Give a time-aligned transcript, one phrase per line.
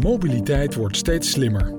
[0.00, 1.74] Mobiliteit wordt steeds slimmer.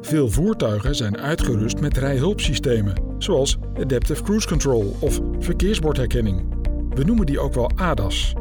[0.00, 6.54] Veel voertuigen zijn uitgerust met rijhulpsystemen, zoals Adaptive Cruise Control of verkeersbordherkenning.
[6.94, 8.34] We noemen die ook wel ADAS.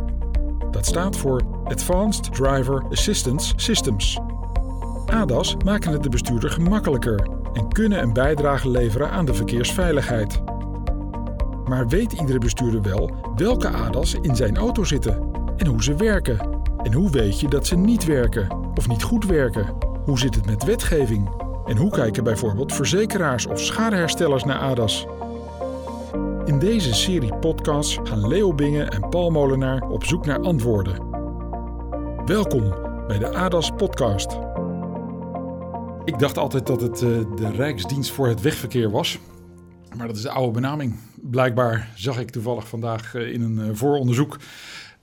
[0.71, 4.19] Dat staat voor Advanced Driver Assistance Systems.
[5.05, 10.41] ADAS maken het de bestuurder gemakkelijker en kunnen een bijdrage leveren aan de verkeersveiligheid.
[11.65, 16.57] Maar weet iedere bestuurder wel welke ADAS in zijn auto zitten en hoe ze werken?
[16.83, 19.75] En hoe weet je dat ze niet werken of niet goed werken?
[20.05, 21.29] Hoe zit het met wetgeving?
[21.65, 25.05] En hoe kijken bijvoorbeeld verzekeraars of schadeherstellers naar ADAS?
[26.45, 31.09] In deze serie podcasts gaan Leo Bingen en Paul Molenaar op zoek naar antwoorden.
[32.25, 32.75] Welkom
[33.07, 34.37] bij de ADAS podcast.
[36.05, 39.19] Ik dacht altijd dat het uh, de Rijksdienst voor het Wegverkeer was.
[39.97, 40.95] Maar dat is de oude benaming.
[41.21, 44.37] Blijkbaar zag ik toevallig vandaag uh, in een uh, vooronderzoek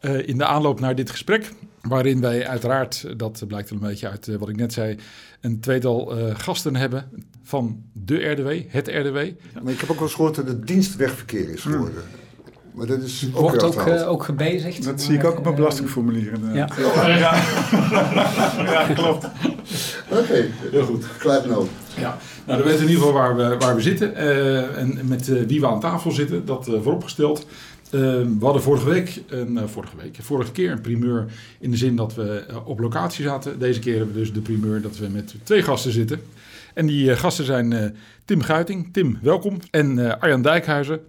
[0.01, 1.53] in de aanloop naar dit gesprek
[1.89, 4.97] Waarin wij uiteraard, dat blijkt wel een beetje uit wat ik net zei,
[5.41, 7.05] een tweetal uh, gasten hebben
[7.43, 9.17] van de RDW, het RDW.
[9.17, 11.93] Ja, maar ik heb ook wel eens gehoord dat het dienstwegverkeer is geworden.
[11.93, 12.25] Hmm.
[12.77, 14.85] Maar dat is ook Wordt ook, uh, ook gebezigd.
[14.85, 16.33] Dat zie ik ook op mijn belastingformulier.
[16.53, 16.69] Ja.
[17.07, 17.35] ja.
[18.73, 19.25] ja, klopt.
[20.11, 20.51] Oké, okay.
[20.71, 21.05] heel goed.
[21.19, 21.67] Klaar nou.
[21.97, 25.01] Ja, nou dan weten we in ieder geval waar we, waar we zitten uh, en
[25.05, 27.47] met wie we aan tafel zitten, dat vooropgesteld.
[27.87, 28.01] Uh,
[28.39, 31.27] we hadden vorige week, een, uh, vorige week, vorige keer een primeur
[31.59, 33.59] in de zin dat we uh, op locatie zaten.
[33.59, 36.21] Deze keer hebben we dus de primeur dat we met twee gasten zitten.
[36.75, 38.93] En die gasten zijn Tim Guiting.
[38.93, 39.59] Tim, welkom.
[39.71, 41.01] En Arjan Dijkhuizen.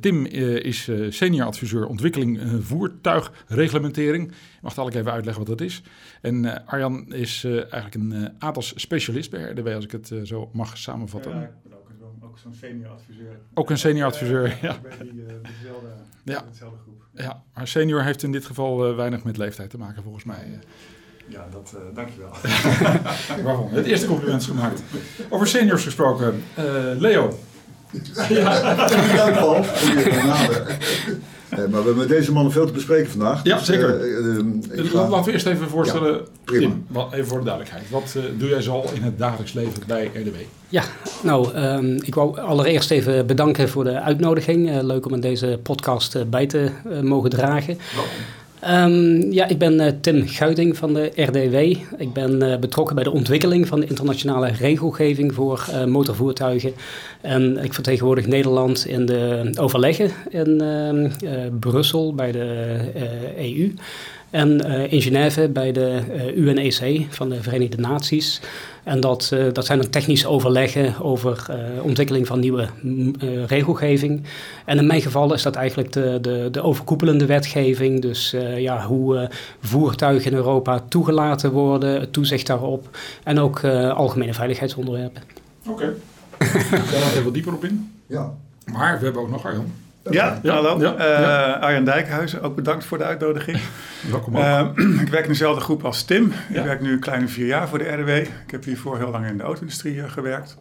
[0.00, 4.28] Tim is senior adviseur ontwikkeling voertuigreglementering.
[4.28, 5.82] Ik mag dadelijk even uitleggen wat dat is.
[6.20, 11.50] En Arjan is eigenlijk een ATAS specialist bij RDW, als ik het zo mag samenvatten.
[12.34, 13.38] Ook zo'n senior adviseur.
[13.54, 14.76] Ook een senior adviseur, uh, ja.
[14.82, 15.86] Bij die, uh, dezelfde,
[16.24, 16.44] ja.
[16.50, 17.02] dezelfde groep.
[17.12, 20.58] Ja, maar senior heeft in dit geval uh, weinig met leeftijd te maken, volgens mij.
[21.26, 22.30] Ja, dat, dankjewel.
[23.44, 23.68] Waarvan?
[23.70, 24.82] Het eerste compliment is gemaakt.
[25.28, 26.42] Over seniors gesproken,
[26.98, 27.38] Leo.
[28.28, 28.74] Ja,
[29.16, 29.64] dank Paul.
[31.56, 33.44] Nee, maar we hebben met deze mannen veel te bespreken vandaag.
[33.44, 34.04] Ja, zeker.
[34.04, 35.08] Uh, uh, ga...
[35.08, 36.12] Laten we eerst even voorstellen,
[36.44, 37.90] ja, Tim, even voor de duidelijkheid.
[37.90, 40.34] Wat uh, doe jij zo in het dagelijks leven bij RDW?
[40.68, 40.82] Ja,
[41.22, 44.82] nou, um, ik wou allereerst even bedanken voor de uitnodiging.
[44.82, 46.70] leuk om in deze podcast bij te
[47.02, 47.78] mogen dragen.
[47.94, 48.43] Welkom.
[48.68, 51.54] Um, ja, ik ben uh, Tim Guiting van de RDW.
[52.00, 56.72] Ik ben uh, betrokken bij de ontwikkeling van de internationale regelgeving voor uh, motorvoertuigen.
[57.20, 60.62] En ik vertegenwoordig Nederland in de overleggen in
[61.60, 62.76] Brussel bij de
[63.36, 63.72] EU.
[64.34, 66.02] En in Genève bij de
[66.36, 68.40] UNEC van de Verenigde Naties.
[68.84, 74.22] En dat, uh, dat zijn dan technische overleggen over uh, ontwikkeling van nieuwe uh, regelgeving.
[74.64, 78.02] En in mijn geval is dat eigenlijk de, de, de overkoepelende wetgeving.
[78.02, 79.30] Dus ja, hoe
[79.60, 82.96] voertuigen in Europa toegelaten worden, het toezicht daarop.
[83.24, 85.22] En ook algemene veiligheidsonderwerpen.
[85.66, 85.92] Oké, okay.
[86.38, 87.92] daar gaan we even dieper op in.
[88.06, 88.32] Ja.
[88.72, 89.72] Maar we hebben ook nog Arjan.
[90.10, 90.80] Ja, ja, hallo.
[90.80, 91.52] Ja, ja.
[91.52, 93.60] Arjan Dijkhuizen, ook bedankt voor de uitnodiging.
[94.10, 94.36] Welkom.
[94.36, 94.68] Uh,
[95.04, 96.32] ik werk in dezelfde groep als Tim.
[96.48, 98.08] Ik werk nu een kleine vier jaar voor de RDW.
[98.08, 100.56] Ik heb hiervoor heel lang in de auto-industrie uh, gewerkt.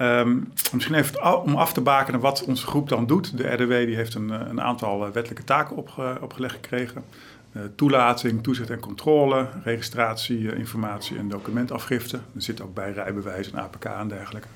[0.00, 3.36] Um, misschien even om af te bakenen wat onze groep dan doet.
[3.36, 7.04] De RDW die heeft een, een aantal wettelijke taken opge opgelegd gekregen.
[7.74, 12.16] Toelating, toezicht en controle, registratie, informatie en documentafgifte.
[12.16, 14.48] Er zit ook bij rijbewijs en APK en dergelijke.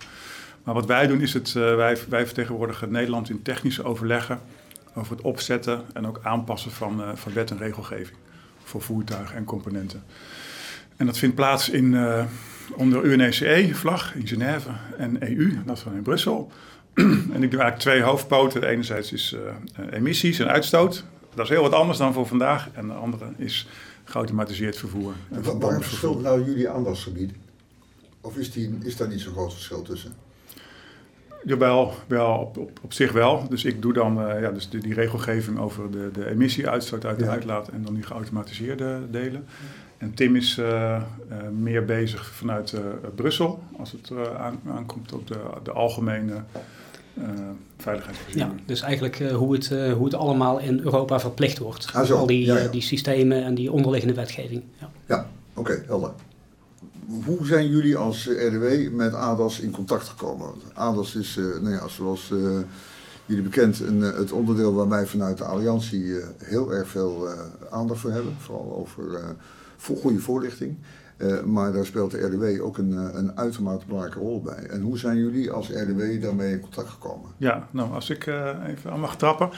[0.63, 4.41] Maar wat wij doen is het, uh, wij, wij vertegenwoordigen Nederland in technische overleggen
[4.95, 8.17] over het opzetten en ook aanpassen van, uh, van wet en regelgeving
[8.63, 10.03] voor voertuigen en componenten.
[10.97, 12.25] En dat vindt plaats in, uh,
[12.77, 16.51] onder UNECE-vlag in Genève en EU, dat is dan in Brussel.
[17.35, 18.69] en ik doe eigenlijk twee hoofdpoten.
[18.69, 19.37] enerzijds is
[19.91, 21.05] emissies en uitstoot.
[21.35, 22.69] Dat is heel wat anders dan voor vandaag.
[22.73, 23.69] En de andere is
[24.05, 25.15] geautomatiseerd vervoer.
[25.31, 27.33] En Waar verschilt nou jullie aandachtsgebied?
[28.21, 30.13] Of is, die, is daar niet zo'n groot verschil tussen?
[31.45, 33.49] Jawel, wel, op, op, op zich wel.
[33.49, 37.19] Dus ik doe dan uh, ja, dus die, die, regelgeving over de, de emissieuitstoot uit
[37.19, 37.31] de ja.
[37.31, 39.45] uitlaat en dan die geautomatiseerde delen.
[39.99, 42.75] En Tim is uh, uh, meer bezig vanuit
[43.15, 46.43] Brussel als het aan, aankomt op de, de algemene
[47.77, 48.53] veiligheidsvoorziening.
[48.59, 51.91] Ja, dus eigenlijk hoe, het, hoe het allemaal in Europa verplicht wordt.
[51.93, 52.11] Ah.
[52.11, 52.69] Al die, ja, ja.
[52.69, 54.63] die systemen en die onderliggende wetgeving.
[54.79, 56.13] Ja, ja oké, okay, helder
[57.25, 60.49] hoe zijn jullie als RDW met ADAS in contact gekomen?
[60.75, 62.59] ADAS is, uh, nou ja, zoals uh,
[63.27, 67.29] jullie bekend, een, het onderdeel waar wij vanuit de Alliantie heel erg veel
[67.71, 68.37] aandacht voor hebben.
[68.39, 69.21] Vooral over
[69.77, 70.77] voor goede voorlichting.
[71.45, 74.67] maar daar speelt de RDW ook een, een uitermate belangrijke rol bij.
[74.71, 77.31] En hoe zijn jullie als RDW daarmee in contact gekomen?
[77.37, 78.27] Ja, nou als ik
[78.67, 79.51] even aan mag trappen.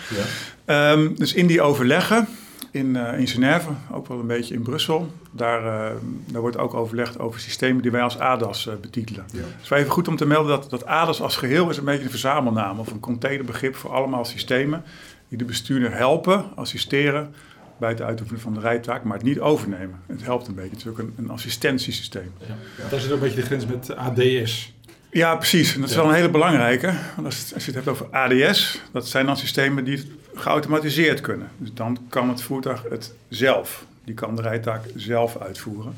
[0.66, 0.92] Ja.
[0.92, 2.28] Um, dus in die overleggen
[2.74, 5.12] in, uh, in Genève, ook wel een beetje in Brussel.
[5.30, 9.24] Daar, uh, daar wordt ook overlegd over systemen die wij als ADAS uh, betitelen.
[9.32, 9.38] Ja.
[9.38, 11.84] Het is wel even goed om te melden dat, dat ADAS als geheel is een
[11.84, 14.82] beetje een verzamelnaam of een containerbegrip voor allemaal systemen
[15.28, 17.34] die de bestuurder helpen, assisteren
[17.78, 20.00] bij het uitoefenen van de rijtaak, maar het niet overnemen.
[20.06, 20.70] Het helpt een beetje.
[20.70, 22.32] Het is ook een, een assistentiesysteem.
[22.38, 22.46] Ja.
[22.78, 22.88] Ja.
[22.88, 24.72] Daar zit ook een beetje de grens met ADS.
[25.10, 25.74] Ja, precies.
[25.74, 26.94] En dat is wel een hele belangrijke.
[27.14, 31.50] Want als, als je het hebt over ADS, dat zijn dan systemen die geautomatiseerd kunnen.
[31.58, 33.84] Dus dan kan het voertuig het zelf.
[34.04, 35.94] Die kan de rijtaak zelf uitvoeren.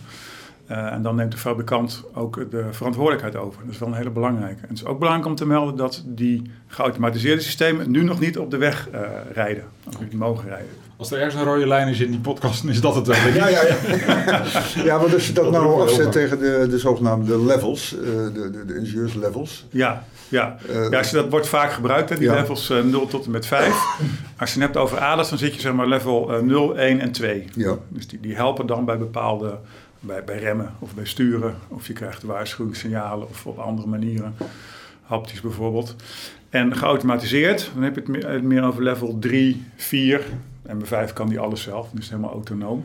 [0.70, 3.62] Uh, en dan neemt de fabrikant ook de verantwoordelijkheid over.
[3.64, 4.62] Dat is wel een hele belangrijke.
[4.62, 8.38] En het is ook belangrijk om te melden dat die geautomatiseerde systemen nu nog niet
[8.38, 9.00] op de weg uh,
[9.32, 9.64] rijden.
[9.88, 10.68] Of niet mogen rijden.
[10.96, 13.16] Als er ergens een rode lijn is in die podcast, dan is dat het wel.
[13.16, 14.42] Ja, ja, ja.
[14.84, 18.00] ja, want als je dat, dat nou afzet tegen de, de zogenaamde levels, uh,
[18.34, 19.66] de, de, de ingenieurslevels.
[19.70, 20.56] Ja, ja.
[20.70, 22.34] Uh, ja, als je dat wordt vaak gebruikt, hè, die ja.
[22.34, 23.68] levels uh, 0 tot en met 5.
[24.38, 27.12] Als je het hebt over ADAS, dan zit je zeg maar level 0, 1 en
[27.12, 27.48] 2.
[27.54, 27.76] Ja.
[27.88, 29.58] Dus die, die helpen dan bij bepaalde
[30.06, 31.54] bij, bij remmen of bij sturen.
[31.68, 34.34] Of je krijgt waarschuwingssignalen of op andere manieren.
[35.02, 35.96] Haptisch bijvoorbeeld.
[36.50, 40.24] En geautomatiseerd, dan heb je het meer, het over level 3, 4.
[40.62, 42.84] En bij 5 kan die alles zelf, dus helemaal autonoom.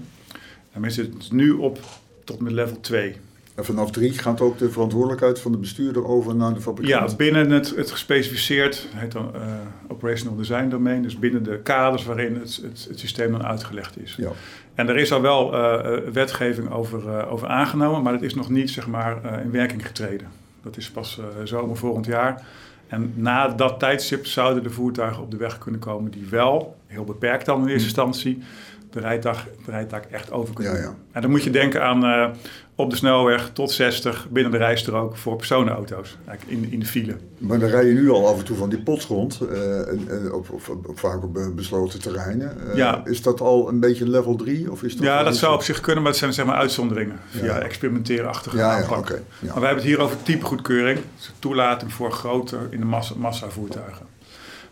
[0.72, 1.80] En zit nu op
[2.24, 3.16] tot met level 2.
[3.56, 7.10] En vanaf 3 gaat ook de verantwoordelijkheid van de bestuurder over naar de fabrikant?
[7.12, 9.42] Ja, binnen het, het gespecificeerd, heet dan uh,
[9.88, 14.16] Operational Design Domain, dus binnen de kaders waarin het, het, het systeem dan uitgelegd is.
[14.18, 14.32] Ja.
[14.76, 18.50] En er is al wel uh, wetgeving over, uh, over aangenomen, maar het is nog
[18.50, 20.28] niet zeg maar, in werking getreden.
[20.64, 22.46] Dat is pas zomer volgend jaar.
[22.88, 27.04] En na dat tijdstip zouden de voertuigen op de weg kunnen komen die wel, heel
[27.04, 28.44] beperkt dan in eerste instantie,
[28.90, 30.96] de rijtaak, de rijtaak echt over kunnen Ja, ja.
[31.12, 32.30] En dan moet je denken aan uh,
[32.76, 37.16] op de snelweg tot 60 binnen de rijstrook voor personenauto's, eigenlijk in, in de file.
[37.38, 40.34] Maar dan rij je nu al af en toe van die potsgrond, uh, en, en
[40.34, 42.58] op, op, op, vaak op besloten terreinen.
[42.68, 43.02] Uh, Ja.
[43.06, 44.72] Is dat al een beetje level 3?
[44.72, 47.20] Of is dat Ja, dat zou op zich kunnen, maar het zijn zeg maar uitzonderingen
[47.30, 47.60] via Ja.
[47.60, 49.10] experimenteerachtige Ja, ja, aanpak.
[49.10, 49.18] Ja.
[49.42, 54.06] Maar wij hebben het hier over typegoedkeuring, dus toelating voor grote in de massa, massavoertuigen.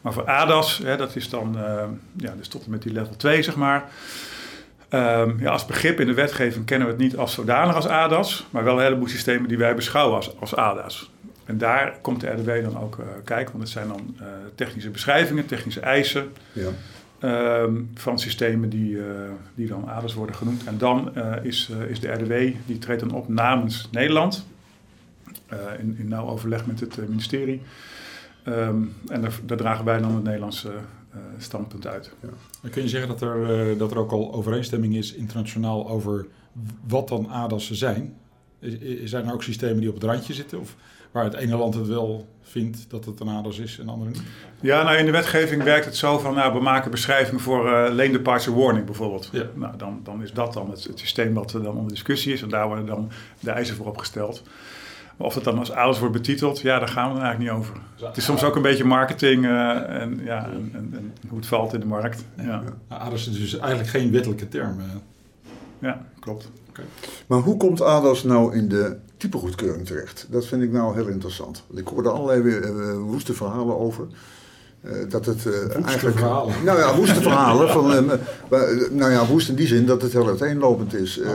[0.02, 1.84] Maar voor ADAS, hè, dat is dan eh,
[2.18, 3.90] ja, dus tot en met die level 2 zeg maar.
[4.90, 8.48] Ehm, ja, als begrip in de wetgeving kennen we het niet als zodanig als ADAS,
[8.50, 11.12] maar wel een heleboel systemen die wij beschouwen als, als ADAS.
[11.46, 14.26] En daar komt de RDW dan ook eh, kijken, want het zijn dan eh,
[14.56, 16.70] technische beschrijvingen, technische eisen Ja.
[17.20, 19.06] ehm, van systemen die, eh,
[19.56, 20.64] die dan ADAS worden genoemd.
[20.64, 21.12] En dan
[21.44, 24.46] is, is de RDW, die treedt dan op namens Nederland,
[25.80, 27.62] in, in nauw overleg met het ministerie.
[28.44, 30.72] Ehm, en daar, daar dragen wij dan het Nederlandse
[31.38, 32.12] standpunt uit.
[32.62, 36.26] Dan kun je zeggen dat er, eh, dat er ook al overeenstemming is internationaal over
[36.88, 38.16] wat dan ADAS'en zijn.
[39.04, 40.60] Zijn er ook systemen die op het randje zitten?
[40.60, 40.76] Of
[41.12, 44.12] waar het ene land het wel vindt dat het een ADAS is en de andere
[44.12, 44.22] niet?
[44.62, 47.94] Ja, nou in de wetgeving werkt het zo van, nou, we maken beschrijvingen voor eh
[47.96, 49.30] lane departure warning bijvoorbeeld.
[49.32, 49.46] Ja.
[49.54, 52.42] Nou, dan, dan is dat dan het, het systeem wat er dan onder discussie is
[52.42, 54.44] en daar worden dan de eisen voor opgesteld.
[55.20, 57.76] Maar of het dan als ADAS wordt betiteld, ja, daar gaan we eigenlijk niet over.
[58.08, 61.48] Het is soms ook een beetje marketing eh, en, ja, en, en, en hoe het
[61.48, 62.24] valt in de markt.
[62.38, 64.80] Ja, ADAS is dus eigenlijk geen wettelijke term.
[64.80, 64.86] eh.
[65.80, 66.50] ja klopt.
[67.28, 70.28] Maar hoe komt ADAS nou in de typegoedkeuring terecht?
[70.30, 71.64] Dat vind ik nou heel interessant.
[71.68, 74.08] Want ik hoorde allerlei weer, eh, woeste verhalen over.
[74.82, 76.18] Eh, dat het eh, eigenlijk.
[76.18, 76.54] verhalen.
[76.66, 77.70] Nou ja, woeste verhalen.
[77.70, 78.10] Van, eh,
[78.92, 81.20] nou ja, woest in die zin dat het heel uiteenlopend is.
[81.20, 81.32] Eh,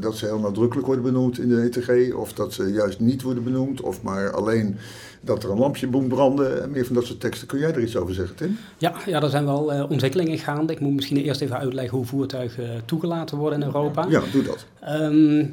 [0.00, 3.44] dat ze heel nadrukkelijk worden benoemd in de ETG, of dat ze juist niet worden
[3.44, 4.76] benoemd, of maar alleen
[5.20, 6.62] dat er een lampje moet branden.
[6.62, 7.46] En meer van dat soort teksten.
[7.46, 8.58] Kun jij er iets over zeggen, Tim?
[8.78, 10.72] Ja, ja, er zijn wel eh, ontwikkelingen gaande.
[10.72, 14.06] Ik moet misschien eerst even uitleggen hoe voertuigen toegelaten worden in Europa.
[14.08, 14.66] Ja, doe dat.
[14.80, 15.46] Ehm, eh,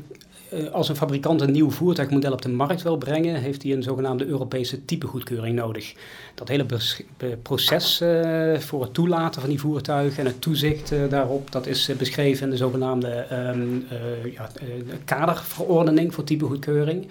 [0.72, 4.26] als een fabrikant een nieuw voertuigmodel op de markt wil brengen, heeft hij een zogenaamde
[4.26, 5.94] Europese typegoedkeuring nodig.
[6.36, 6.66] Dat hele
[7.42, 11.90] proces eh, voor het toelaten van die voertuigen en het toezicht eh, daarop, dat is
[11.90, 14.68] eh, beschreven in de zogenaamde ehm, eh, ja, eh,
[15.06, 17.08] kaderverordening voor typegoedkeuring.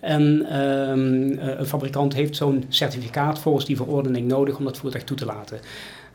[0.00, 5.04] En ehm, eh, een fabrikant heeft zo'n certificaat volgens die verordening nodig om dat voertuig
[5.04, 5.60] toe te laten.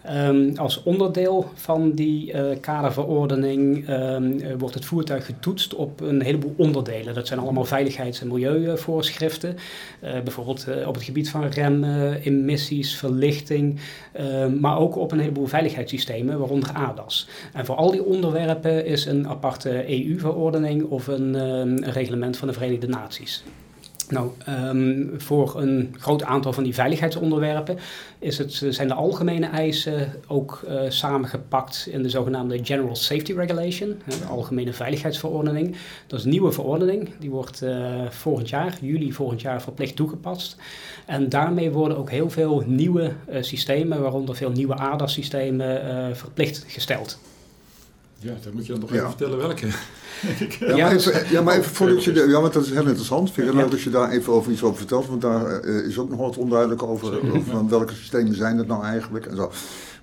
[0.06, 6.22] Ehm, als onderdeel van die eh, kaderverordening ehm, eh, wordt het voertuig getoetst op een
[6.22, 7.14] heleboel onderdelen.
[7.14, 9.56] Dat zijn allemaal veiligheids- en milieuvoorschriften.
[10.00, 13.80] Eh, bijvoorbeeld op het gebied van remmen, emissies, verlichting.
[14.12, 17.28] ehm, maar ook op een heleboel veiligheidssystemen, waaronder ADAS.
[17.54, 22.88] En voor al die onderwerpen is een aparte EU-verordening of een reglement van de Verenigde
[22.88, 23.44] Naties.
[24.10, 27.78] Nou, ehm, voor een groot aantal van die veiligheidsonderwerpen
[28.20, 33.34] is het, eh, zijn de algemene eisen ook eh, samengepakt in de zogenaamde General Safety
[33.34, 35.76] Regulation, hè, de Algemene Veiligheidsverordening.
[36.08, 40.56] Dat is een nieuwe verordening, die wordt eh, volgend jaar, juli volgend jaar, verplicht toegepast.
[41.06, 46.64] En daarmee worden ook heel veel nieuwe eh, systemen, waaronder veel nieuwe ADAS-systemen, eh, verplicht
[46.68, 47.20] gesteld.
[48.20, 48.96] Ja, dan moet je dan nog Ja.
[48.96, 49.68] even vertellen welke.
[50.60, 52.12] Ja, maar Ja, even, ja, maar even voordat je...
[52.12, 53.32] de- Ja, want dat is heel interessant.
[53.32, 53.62] Vind ik het Ja.
[53.64, 55.08] leuk als je daar even over iets over vertelt.
[55.08, 57.20] Want daar eh, is ook nog wat onduidelijk over.
[57.50, 59.52] Van welke systemen zijn het nou eigenlijk en zo.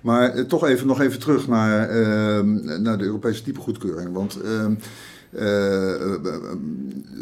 [0.01, 4.13] Maar eh, toch even, nog even terug naar, ehm, naar de Europese typegoedkeuring.
[4.13, 4.37] Want...
[4.41, 4.73] ehm,
[5.31, 6.11] eh,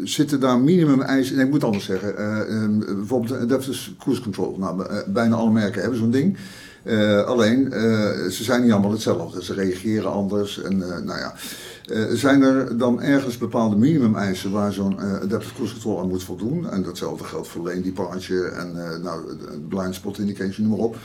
[0.04, 4.56] zitten daar minimum eisen, nee ik moet anders zeggen, eh, ehm, bijvoorbeeld Adaptive Cruise Control,
[4.58, 6.36] nou, bijna alle merken hebben zo'n ding.
[6.82, 7.82] Eh, alleen, eh,
[8.28, 11.34] ze zijn niet allemaal hetzelfde, ze reageren anders en eh, nou ja.
[11.86, 16.24] Eh, zijn er dan ergens bepaalde minimumeisen waar zo'n eh, Adaptive Cruise Control aan moet
[16.24, 16.70] voldoen?
[16.70, 19.36] En datzelfde geldt voor lane departure en eh, nou,
[19.68, 20.96] blind spot indication, noem maar op.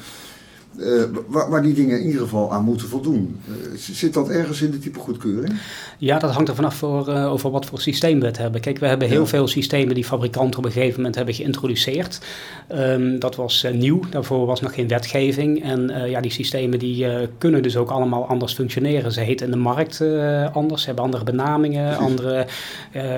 [0.80, 3.40] Eh, waar, waar die dingen in ieder geval aan moeten voldoen.
[3.48, 5.54] Eh, zit dat ergens in de type goedkeuring?
[5.98, 8.62] Ja, dat hangt er vanaf voor, eh, over wat voor systeem we het hebben.
[8.62, 9.26] Kijk, we hebben heel Ja.
[9.28, 12.20] veel systemen die fabrikanten op een gegeven moment hebben geïntroduceerd.
[12.68, 15.64] Ehm, dat was nieuw, daarvoor was nog geen wetgeving.
[15.64, 17.06] En ja, die systemen die
[17.38, 19.12] kunnen dus ook allemaal anders functioneren.
[19.12, 20.02] Ze heten in de markt
[20.54, 22.06] anders, ze hebben andere benamingen, Precies.
[22.06, 22.46] andere,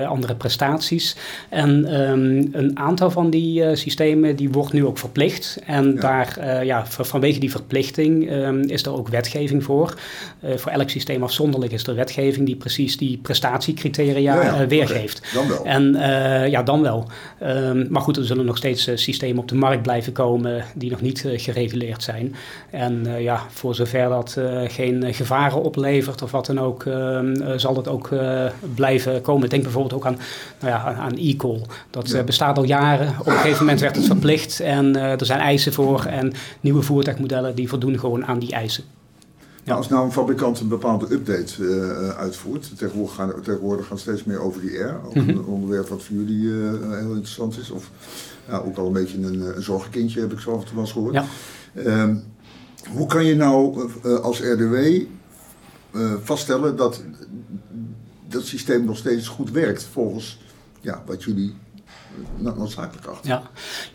[0.08, 1.16] andere prestaties.
[1.48, 5.58] En ehm, een aantal van die systemen die wordt nu ook verplicht.
[5.66, 6.00] En Ja.
[6.00, 9.94] daar, ja, van- vanwege die verplichting ehm, is er ook wetgeving voor.
[10.40, 14.66] Eh, voor elk systeem afzonderlijk is er wetgeving die precies die prestatiecriteria Ja, ja, eh,
[14.66, 15.22] weergeeft.
[15.34, 15.64] dan wel.
[15.64, 17.06] En eh, ja, dan wel.
[17.38, 21.00] Ehm, maar goed, er zullen nog steeds systemen op de markt blijven komen die nog
[21.00, 22.34] niet gereguleerd zijn.
[22.70, 24.36] En ja, voor zover dat
[24.68, 28.08] geen gevaren oplevert of wat dan ook, ehm, eh, zal het ook
[28.74, 29.48] blijven komen.
[29.48, 30.18] Denk bijvoorbeeld ook aan,
[30.60, 31.60] nou ja, aan- e-call.
[31.90, 32.22] Dat Ja.
[32.22, 33.14] bestaat al jaren.
[33.20, 36.04] Op een gegeven moment werd het verplicht en er zijn eisen voor.
[36.04, 38.84] En nieuwe voertuigmodellen die voldoen gewoon aan die eisen.
[39.66, 44.40] Als nou een fabrikant een bepaalde update eh, uitvoert, tegenwoordig gaan, tegenwoordig gaan steeds meer
[44.40, 45.28] over die R, ook Mhm.
[45.28, 47.90] een onderwerp wat voor jullie eh, heel interessant is, of
[48.48, 50.74] ja, ook al een beetje een, eh, een zorgenkindje heb ik zo af en toe
[50.74, 51.14] wel eens gehoord.
[51.14, 51.24] Ja.
[51.74, 52.16] Ehm,
[52.96, 57.02] hoe kan je nou eh, als RDW eh, vaststellen dat
[58.28, 60.40] dat systeem nog steeds goed werkt volgens
[60.80, 61.69] ja, wat jullie eh,
[62.36, 63.30] noodzakelijk achten?
[63.30, 63.42] Ja.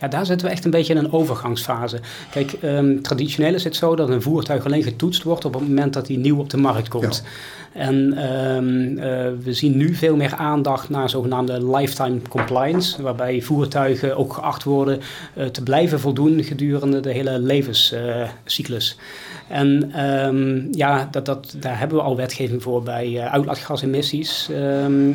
[0.00, 2.00] ja, daar zitten we echt een beetje in een overgangsfase.
[2.30, 5.92] Kijk, ehm, traditioneel is het zo dat een voertuig alleen getoetst wordt op het moment
[5.92, 7.22] dat hij nieuw op de markt komt.
[7.72, 14.16] En ehm, eh, we zien nu veel meer aandacht naar zogenaamde lifetime compliance, waarbij voertuigen
[14.16, 15.00] ook geacht worden
[15.34, 18.98] eh, te blijven voldoen gedurende de hele levenscyclus.
[19.48, 24.48] En ehm, ja, dat, dat, daar hebben we al wetgeving voor bij eh, uitlaatgasemissies.
[24.50, 25.14] Ehm, eh,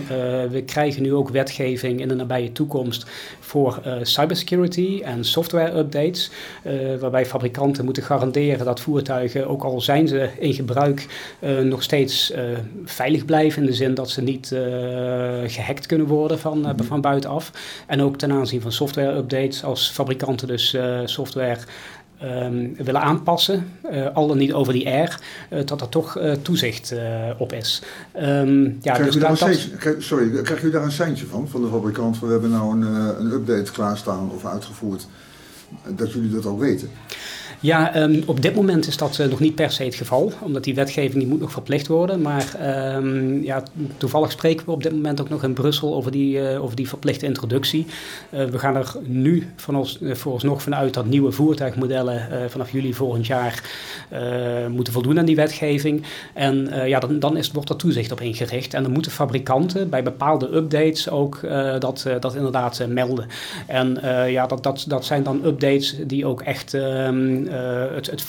[0.50, 3.05] we krijgen nu ook wetgeving in de nabije toekomst
[3.39, 6.31] voor eh, cybersecurity en software updates,
[7.00, 11.07] waarbij fabrikanten moeten garanderen dat voertuigen, ook al zijn ze in gebruik,
[11.63, 12.33] nog steeds
[12.85, 14.51] veilig blijven in de zin dat ze niet
[15.41, 17.51] eh, gehackt kunnen worden van, eh, van buitenaf.
[17.88, 21.57] En ook ten aanzien van software updates, als fabrikanten dus software
[22.22, 26.32] ehm, willen aanpassen, eh, al dan niet over die R, eh, dat er toch eh,
[26.32, 26.94] toezicht
[27.38, 27.82] op is.
[28.12, 31.68] Ehm, ja, Krijg dus dat, krijg- sorry, krijg u daar een seintje van, van de
[31.68, 32.20] fabrikant?
[32.20, 35.08] We hebben nou een, een update klaarstaan of uitgevoerd,
[35.88, 36.90] dat jullie dat ook weten.
[37.62, 40.63] Ja, ehm, op dit moment is dat eh, nog niet per se het geval, omdat
[40.63, 42.22] die wetgeving die moet nog verplicht worden.
[42.22, 43.63] Maar ehm, ja,
[43.98, 46.88] toevallig spreken we op dit moment ook nog in Brussel over die, eh, over die
[46.88, 47.86] verplichte introductie.
[48.30, 53.27] Eh, we gaan er nu van ons, vooralsnog vanuit dat nieuwe voertuigmodellen vanaf juli volgend
[53.27, 53.63] jaar
[54.70, 56.03] moeten voldoen aan die wetgeving.
[56.34, 58.74] En ja, dan, dan is, wordt er toezicht op ingericht.
[58.74, 61.39] En dan moeten fabrikanten bij bepaalde updates ook
[61.80, 63.27] dat, dat inderdaad melden.
[63.68, 64.00] En
[64.30, 68.24] ja, dat, dat, dat zijn dan updates die ook echt ehm, eh, het, het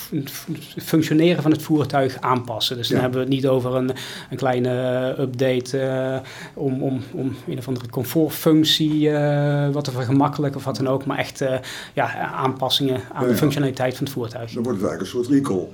[0.84, 2.76] functioneren van het voertuig aanpassen.
[2.76, 3.02] Dus dan Ja.
[3.02, 3.90] hebben we het niet over een,
[4.30, 4.70] een kleine
[5.18, 6.18] update eh,
[6.54, 11.04] om, om, om een of andere comfortfunctie eh, wat te vergemakkelijken of wat dan ook.
[11.04, 11.58] Maar echt eh,
[11.94, 14.52] ja, aanpassingen aan Ja, de functionaliteit van het voertuig.
[14.52, 15.68] Dan wordt het eigenlijk een soort recall.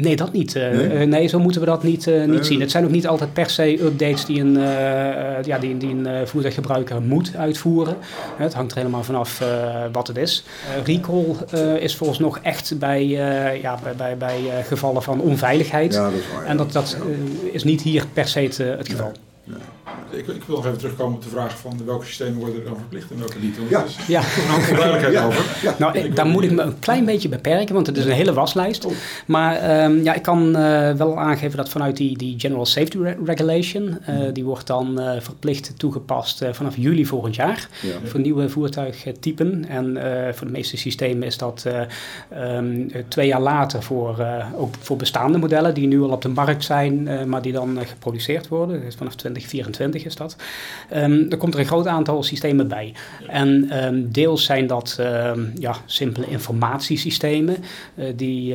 [0.00, 0.56] Nee, dat niet.
[0.56, 0.88] eh, Nee?
[0.88, 2.60] eh, nee, zo moeten we dat niet, eh, niet Nee, zien.
[2.60, 4.52] Het zijn ook niet altijd per se updates die een,
[5.44, 7.96] ja, die, die een voertuiggebruiker moet uitvoeren.
[8.36, 9.42] Het hangt er helemaal vanaf
[9.92, 10.44] wat het is.
[10.84, 11.24] Recall
[11.78, 13.06] is volgens nog echt bij,
[13.62, 15.94] ja, bij, bij, bij gevallen van onveiligheid.
[15.94, 16.44] Ja, dat is waar.
[16.44, 16.96] En dat, dat
[17.52, 19.12] is niet hier per se het, het geval.
[20.12, 22.76] Ik, ik wil nog even terugkomen op de vraag van welke systemen worden er dan
[22.76, 23.56] verplicht en welke niet.
[23.58, 23.84] Want Ja.
[23.84, 24.20] is Ja.
[24.20, 25.24] toch een hoop onduidelijkheid Ja.
[25.26, 25.44] over.
[25.62, 25.74] Ja.
[25.78, 28.32] Nou, ik- daar moet ik me een klein beetje beperken, want het is een hele
[28.32, 28.86] waslijst.
[29.26, 33.16] Maar ehm, ja, ik kan eh, wel aangeven dat vanuit die, die General Safety Re-
[33.24, 38.08] Regulation, eh, die wordt dan eh, verplicht toegepast eh, vanaf juli volgend jaar Ja.
[38.08, 39.64] voor nieuwe voertuigtypen.
[39.68, 41.80] En eh, voor de meeste systemen is dat eh,
[42.28, 46.22] ehm, eh, twee jaar later voor, eh, ook voor bestaande modellen die nu al op
[46.22, 48.78] de markt zijn, eh, maar die dan geproduceerd worden.
[48.78, 50.36] Dat is vanaf 2024 2020 is dat.
[50.94, 52.94] Um, er komt er een groot aantal systemen bij.
[53.26, 55.00] En um, deels zijn dat
[55.54, 57.56] ja, simpele informatiesystemen,
[57.94, 58.54] uh, die,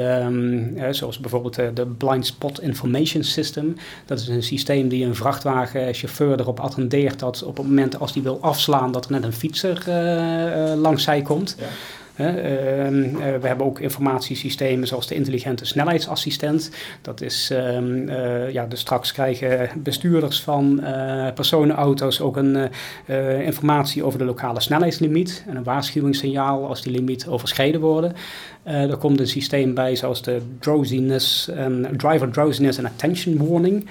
[0.91, 3.75] zoals bijvoorbeeld de Blind Spot Information System.
[4.05, 8.21] Dat is een systeem die een vrachtwagenchauffeur erop attendeert dat op het moment als die
[8.21, 9.83] wil afslaan, dat er net een fietser
[10.77, 11.55] langs zij komt.
[11.59, 11.65] Ja.
[12.15, 16.71] Ehm, eh, we hebben ook informatiesystemen zoals de intelligente snelheidsassistent.
[17.01, 22.69] Dat is, ehm, eh, ja, dus straks krijgen bestuurders van uh, personenauto's ook een
[23.45, 28.13] informatie over de lokale snelheidslimiet en een waarschuwingssignaal als die limiet overschreden worden.
[28.67, 33.87] Uh, er komt een systeem bij zoals de drowsiness en driver drowsiness en attention warning.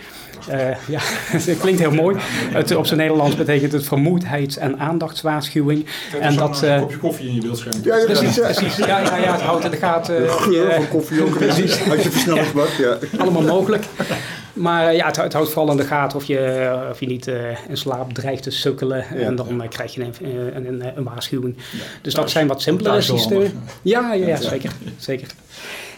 [0.50, 0.57] Uh,
[0.88, 1.00] ja,
[1.37, 2.16] het klinkt heel mooi.
[2.52, 5.87] Het, op zijn Nederlands betekent het vermoeidheids- en aandachtswaarschuwing.
[6.21, 7.76] en dat uh, een kopje koffie in je beeldscherm.
[7.85, 8.76] Ja, ja, precies, precies.
[8.76, 10.23] Ja, ja, ja, het houdt in de gaten.
[10.23, 11.38] De geur van koffie ook.
[11.45, 11.90] Precies.
[11.90, 12.99] Als je versnellingsbak, ja.
[13.19, 13.85] Allemaal mogelijk.
[14.54, 17.26] Maar eh, ja, het, het, houdt vooral in de gaten of je, of je niet
[17.26, 19.04] uh, in slaap dreigt te sukkelen.
[19.08, 20.14] en dan krijg je een,
[20.54, 21.56] een, een, een waarschuwing.
[22.02, 23.52] Dus dat zijn wat simpelere systemen.
[23.82, 24.73] Ja, ja, ja, zeker.
[24.99, 25.28] zeker.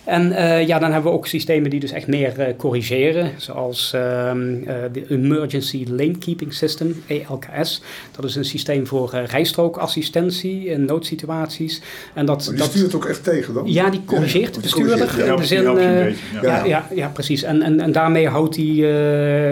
[0.06, 3.92] En uh, ja, dan hebben we ook systemen die dus echt meer uh, corrigeren, zoals
[3.94, 7.82] um, uh, de Emergency Lane Keeping System, ELKS.
[8.16, 11.82] Dat is een systeem voor rijstrookassistentie in noodsituaties.
[12.14, 13.62] En dat, die dat, stuurt ook echt tegen dan?
[13.66, 15.18] Ja, die corrigeert de bestuurder.
[15.18, 16.12] Ja, in de zin, ja.
[16.42, 17.42] Ja, ja, ja, precies.
[17.42, 18.74] En, en, en daarmee houdt hij,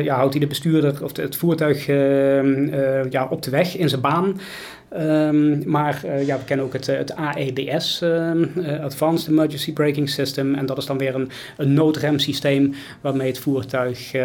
[0.02, 4.00] ja, houdt hij de bestuurder of het voertuig ehm, ja, op de weg in zijn
[4.00, 4.40] baan.
[4.98, 9.72] Um, maar uh, ja, we kennen ook het, eh, het AEBS, um, uh, Advanced Emergency
[9.72, 10.54] Braking System.
[10.54, 14.22] En dat is dan weer een, een noodremsysteem waarmee het voertuig uh,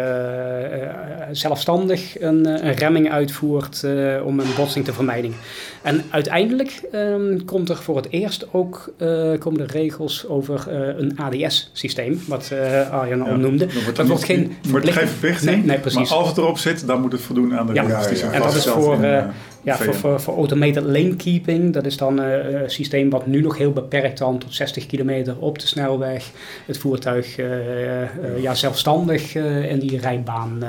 [1.32, 3.84] zelfstandig een, een, remming uitvoert
[4.24, 5.34] om een botsing te vermijden.
[5.82, 8.92] En uiteindelijk um, komt er voor het eerst ook
[9.38, 12.52] komen de regels over een ADS-systeem, wat
[12.90, 13.66] Arjan al noemde.
[13.94, 15.44] dat wordt geen verplicht.
[15.44, 16.08] Nee, nee, precies.
[16.08, 18.20] Maar als het erop zit, dan moet het voldoen aan de ja, regels.
[18.20, 18.98] Ja, en dat is voor...
[19.62, 23.40] Ja, voor, voor, voor, automated lane keeping, dat is dan uh, een systeem wat nu
[23.40, 26.30] nog heel beperkt dan tot 60 kilometer op de snelweg
[26.66, 28.06] het voertuig uh, uh,
[28.40, 30.62] ja, zelfstandig in die rijbaan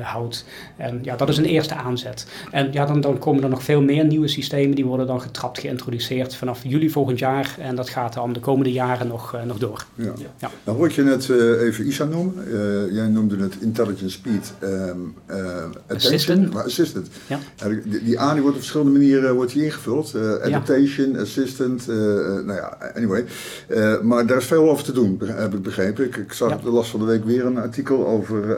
[0.00, 0.44] houdt.
[0.76, 2.26] En ja, dat is een eerste aanzet.
[2.50, 5.58] En ja, dan, dan komen er nog veel meer nieuwe systemen, die worden dan getrapt
[5.58, 7.56] geïntroduceerd vanaf juli volgend jaar.
[7.60, 9.84] En dat gaat dan de komende jaren nog, nog door.
[9.94, 10.12] Ja.
[10.38, 10.50] Ja.
[10.64, 11.28] Nou hoor je net
[11.60, 12.34] even ISA noemen.
[12.94, 15.74] jij noemde het Intelligent Speed um, Attention.
[15.88, 16.56] Assistant.
[16.56, 17.08] Assistant.
[17.26, 17.38] Ja
[17.90, 20.12] die, die A die wordt op verschillende manieren wordt die ingevuld.
[20.16, 23.24] Uh, adaptation, assistant, uh, nou ja, anyway.
[24.02, 26.04] Maar daar is veel over te doen, heb ik begrepen.
[26.04, 28.56] Ik, ik zag de last van de week weer een artikel over...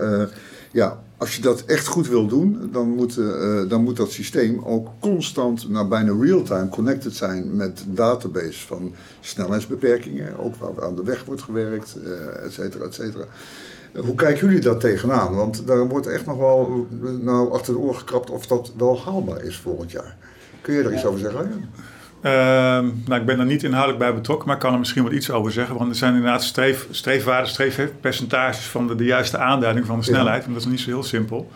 [0.73, 3.21] ja, als je dat echt goed wil doen, dan moet,
[3.69, 8.95] dan moet dat systeem ook constant, nou bijna real-time, connected zijn met een database van
[9.21, 11.97] snelheidsbeperkingen, ook waar aan de weg wordt gewerkt,
[12.45, 13.25] et cetera, et cetera.
[13.95, 15.35] Hoe kijken jullie daar tegenaan?
[15.35, 16.87] Want daar wordt echt nog wel
[17.21, 20.17] nou, achter de oor gekrapt of dat wel haalbaar is volgend jaar.
[20.61, 21.71] Kun je daar iets over zeggen?
[22.23, 22.33] Uh,
[23.07, 25.31] nou, ik ben er niet inhoudelijk bij betrokken, maar ik kan er misschien wat iets
[25.31, 25.77] over zeggen.
[25.77, 30.45] Want er zijn inderdaad streef, streefwaarden, streefpercentages van de, de juiste aanduiding van de snelheid.
[30.45, 31.51] En dat is niet zo heel simpel.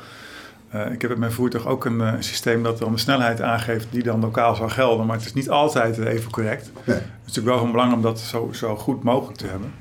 [0.74, 3.86] Uh, ik heb met mijn voertuig ook een uh, systeem dat dan de snelheid aangeeft
[3.90, 5.06] die dan lokaal zou gelden.
[5.06, 6.70] Maar het is niet altijd even correct.
[6.84, 6.96] Nee.
[6.96, 9.72] Het is natuurlijk wel van belang om dat zo, zo goed mogelijk te hebben.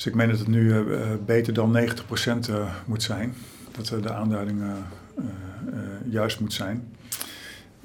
[0.00, 3.34] Dus ik meen dat het nu uh, beter dan 90% uh, moet zijn.
[3.70, 4.62] Dat de aanduiding
[6.04, 6.88] juist moet zijn.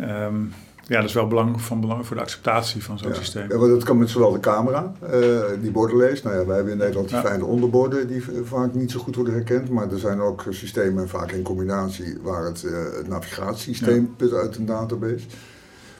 [0.02, 0.54] Um,
[0.88, 3.50] ja, dat is wel belang, van belang voor de acceptatie van zo'n systeem.
[3.50, 6.24] Ja, want dat kan met zowel de camera, uh, die borden leest.
[6.24, 9.34] Nou ja, wij hebben in Nederland die fijne onderborden die vaak niet zo goed worden
[9.34, 9.70] herkend.
[9.70, 14.56] Maar er zijn ook systemen, vaak in combinatie, waar het, uh, het navigatiesysteem put uit
[14.56, 15.26] een database.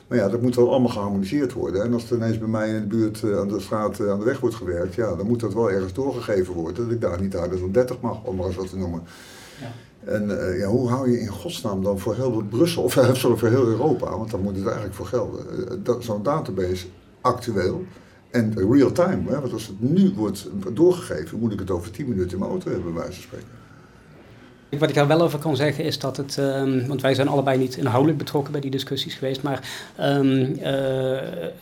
[0.06, 1.82] Maar ja, dat moet wel allemaal geharmoniseerd worden.
[1.82, 4.24] En als het ineens bij mij in de buurt uh, aan de straat aan de
[4.24, 6.84] weg wordt gewerkt, ja, dan moet dat wel ergens doorgegeven worden.
[6.84, 9.02] Dat ik daar niet harder dan 30 mag, om maar eens wat te noemen.
[9.60, 9.72] Ja.
[10.12, 13.48] En uh, ja, hoe hou je in godsnaam dan voor heel Brussel, of sorry, voor
[13.48, 15.44] heel Europa, want dan moet het eigenlijk voor gelden,
[15.86, 16.86] uh, zo'n database
[17.20, 17.84] actueel
[18.30, 19.40] en real-time.
[19.40, 22.70] Want als het nu wordt doorgegeven, moet ik het over 10 minuten in mijn auto
[22.70, 23.55] hebben, bij wijze van spreken.
[24.68, 27.58] Wat ik daar wel over kan zeggen is dat het, um, want wij zijn allebei
[27.58, 29.60] niet inhoudelijk betrokken bij die discussies geweest, maar
[30.00, 31.18] um, uh,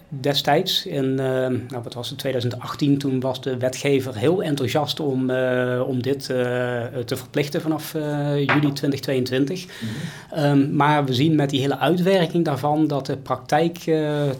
[0.08, 5.30] destijds in, uh, nou wat was het, 2018, toen was de wetgever heel enthousiast om,
[5.30, 9.66] uh, om dit te verplichten vanaf juli 2022.
[9.66, 9.88] Mm
[10.36, 13.78] um, maar we zien met die hele uitwerking daarvan dat de praktijk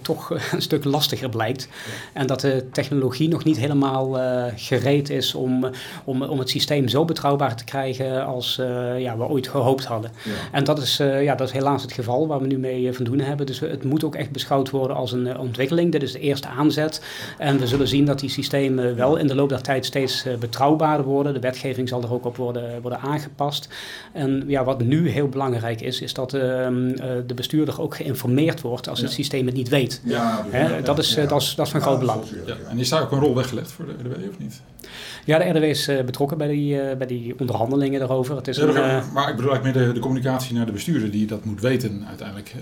[0.02, 1.68] toch een stuk lastiger blijkt.
[1.70, 2.20] Ja.
[2.20, 4.18] En dat de technologie nog niet helemaal
[4.56, 5.70] gereed is om,
[6.04, 10.10] om, om het systeem zo betrouwbaar te krijgen als als ja, we ooit gehoopt hadden.
[10.52, 13.20] En dat is, ja, dat is helaas het geval waar we nu mee van doen
[13.20, 13.46] hebben.
[13.46, 15.92] Dus het moet ook echt beschouwd worden als een ontwikkeling.
[15.92, 17.02] Dit is de eerste aanzet.
[17.38, 21.06] En we zullen zien dat die systemen wel in de loop der tijd steeds betrouwbaarder
[21.06, 21.34] worden.
[21.34, 23.68] De wetgeving zal er ook op worden, worden aangepast.
[24.12, 28.88] En ja, wat nu heel belangrijk is, is dat ehm, de bestuurder ook geïnformeerd wordt
[28.88, 30.00] als het systeem het niet weet.
[30.04, 30.46] Ja,
[30.84, 32.22] dat, is, dat, is, dat is van groot belang.
[32.68, 34.60] En is daar ook een rol weggelegd voor de RDW of niet?
[35.24, 38.36] Ja, de RDW is uh, betrokken bij die, uh, bij die onderhandelingen daarover.
[38.36, 38.76] Het is een, uh,
[39.12, 42.04] maar ik bedoel eigenlijk meer de, de, communicatie naar de bestuurder die dat moet weten
[42.08, 42.54] uiteindelijk.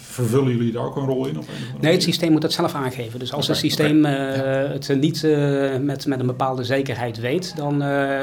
[0.00, 1.38] vervullen jullie daar ook een rol in?
[1.38, 3.18] Of een nee, het systeem moet dat zelf aangeven.
[3.18, 4.14] Dus als okay, het systeem okay.
[4.72, 5.22] het niet
[5.80, 7.78] met, met een bepaalde zekerheid weet, dan,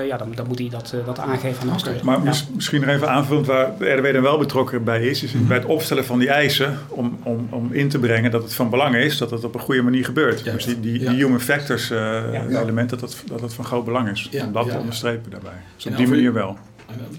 [0.08, 2.06] ja, dan, dan moet hij dat, dat aangeven aan de bestuurder.
[2.06, 2.34] Maar ja.
[2.56, 5.58] misschien nog even aanvullend waar de RDW dan wel betrokken bij is, is mm bij
[5.58, 8.96] het opstellen van die eisen om, om, om in te brengen dat het van belang
[8.96, 10.44] is dat het op een goede manier gebeurt.
[10.44, 14.30] Dus die, die, die human factors element, dat dat, dat van groot belang is.
[14.46, 15.62] om dat te onderstrepen daarbij.
[15.76, 16.58] Dus op die manier wel.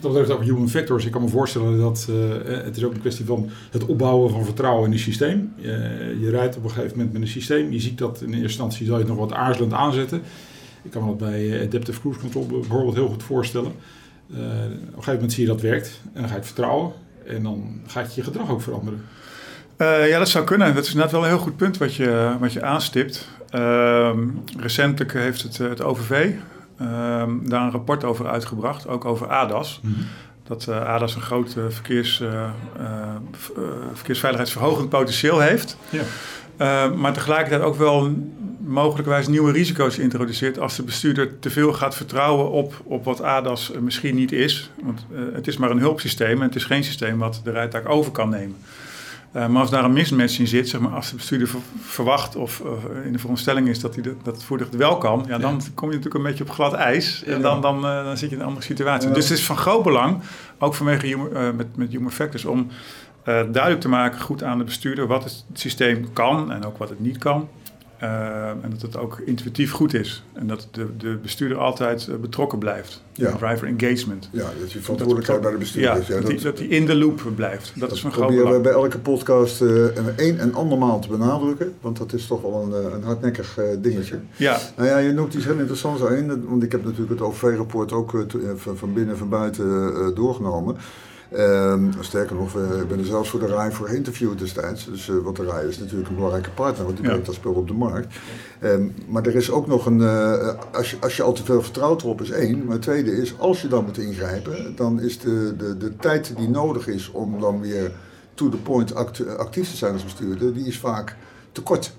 [0.00, 1.04] Dat betreft ook human factors.
[1.04, 2.16] Ik kan me voorstellen dat uh,
[2.64, 5.52] het is ook een kwestie van het opbouwen van vertrouwen in het systeem.
[5.59, 5.64] Uh,
[6.20, 7.72] je rijdt op een gegeven moment met een systeem.
[7.72, 10.22] Je ziet dat in eerste instantie zal je het nog wat aarzelend aanzetten.
[10.82, 13.72] Ik kan me dat bij Adaptive Cruise Control bijvoorbeeld heel goed voorstellen.
[14.30, 16.92] Uh, op een gegeven moment zie je dat werkt en dan ga je het vertrouwen.
[17.26, 19.04] En dan gaat je gedrag ook veranderen.
[19.78, 20.74] Ja, dat zou kunnen.
[20.74, 23.28] Dat is inderdaad wel een heel goed punt wat je, wat je aanstipt.
[23.54, 24.11] Uh,
[24.59, 26.30] recentelijk heeft het, het OVV
[26.78, 29.80] ehm, daar een rapport over uitgebracht, ook over ADAS.
[29.82, 30.04] Mm -hmm.
[30.44, 32.22] Dat uh, ADAS een groot verkeers,
[33.92, 35.76] verkeersveiligheidsverhogend potentieel heeft.
[35.90, 36.02] Ja.
[36.56, 38.14] Ehm, maar tegelijkertijd ook wel
[38.59, 43.72] mogelijkwijs nieuwe risico's introduceert als de bestuurder te veel gaat vertrouwen op, op wat ADAS
[43.80, 44.70] misschien niet is.
[44.82, 48.12] Want het is maar een hulpsysteem en het is geen systeem wat de rijtaak over
[48.12, 48.56] kan nemen.
[49.37, 51.49] Uh, maar als daar een mismatch in zit, zeg maar, als de bestuurder
[51.81, 55.25] verwacht of uh, in de veronderstelling is dat, hij de, dat het voertuig wel kan,
[55.29, 58.16] ja, dan kom je natuurlijk een beetje op glad ijs en dan, dan, uh, dan
[58.16, 59.11] zit je in een andere situatie.
[59.11, 60.22] Dus het is van groot belang,
[60.59, 62.68] ook vanwege human, met, met human factors, om
[63.25, 67.01] duidelijk te maken goed aan de bestuurder wat het systeem kan en ook wat het
[67.01, 67.49] niet kan.
[68.02, 70.22] Uh, en dat het ook intuïtief goed is.
[70.32, 73.02] En dat de, de bestuurder altijd uh, betrokken blijft.
[73.12, 73.32] Ja.
[73.32, 74.28] Driver engagement.
[74.32, 76.06] Ja, dat je verantwoordelijkheid bij de bestuurder ja, is.
[76.06, 77.72] Ja, dat, dat, hij in de loop blijft.
[77.74, 79.85] Dat, dat is van groot proberen we bij elke podcast uh,
[80.16, 81.74] een en andermaal te benadrukken.
[81.80, 84.18] Want dat is toch wel een, een hardnekkig dingetje.
[84.37, 84.59] Ja.
[84.76, 86.48] Nou ja, je noemt iets heel interessants aan.
[86.48, 90.76] Want ik heb natuurlijk het OV-rapport ook van binnen en van buiten doorgenomen.
[91.35, 94.85] Um, sterker nog, uh, ik ben er zelfs voor de RAI voor geïnterviewd destijds.
[94.85, 97.53] Dus, uh, want de RAI is natuurlijk een belangrijke partner, want die brengt dat spul
[97.53, 98.17] op de markt.
[98.62, 101.62] Um, maar er is ook nog een, uh, als, je, als je al te veel
[101.62, 102.65] vertrouwt erop is één.
[102.65, 106.37] Maar het tweede is, als je dan moet ingrijpen, dan is de, de, de tijd
[106.37, 107.93] die nodig is om dan weer
[108.35, 111.17] to the point act, actief te zijn als bestuurder, die is vaak
[111.53, 111.93] te kort.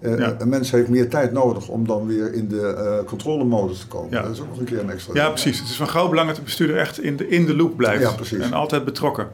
[0.00, 0.34] Uh, ja.
[0.38, 4.10] Een mens heeft meer tijd nodig om dan weer in de uh, controlemodus te komen.
[4.10, 4.22] Ja.
[4.22, 5.14] Dat is ook nog een keer een extra.
[5.14, 5.58] Ja, precies.
[5.58, 8.30] Het is van groot belang dat de bestuurder echt in de, in de loop blijft.
[8.30, 8.38] Ja.
[8.38, 9.28] En altijd betrokken.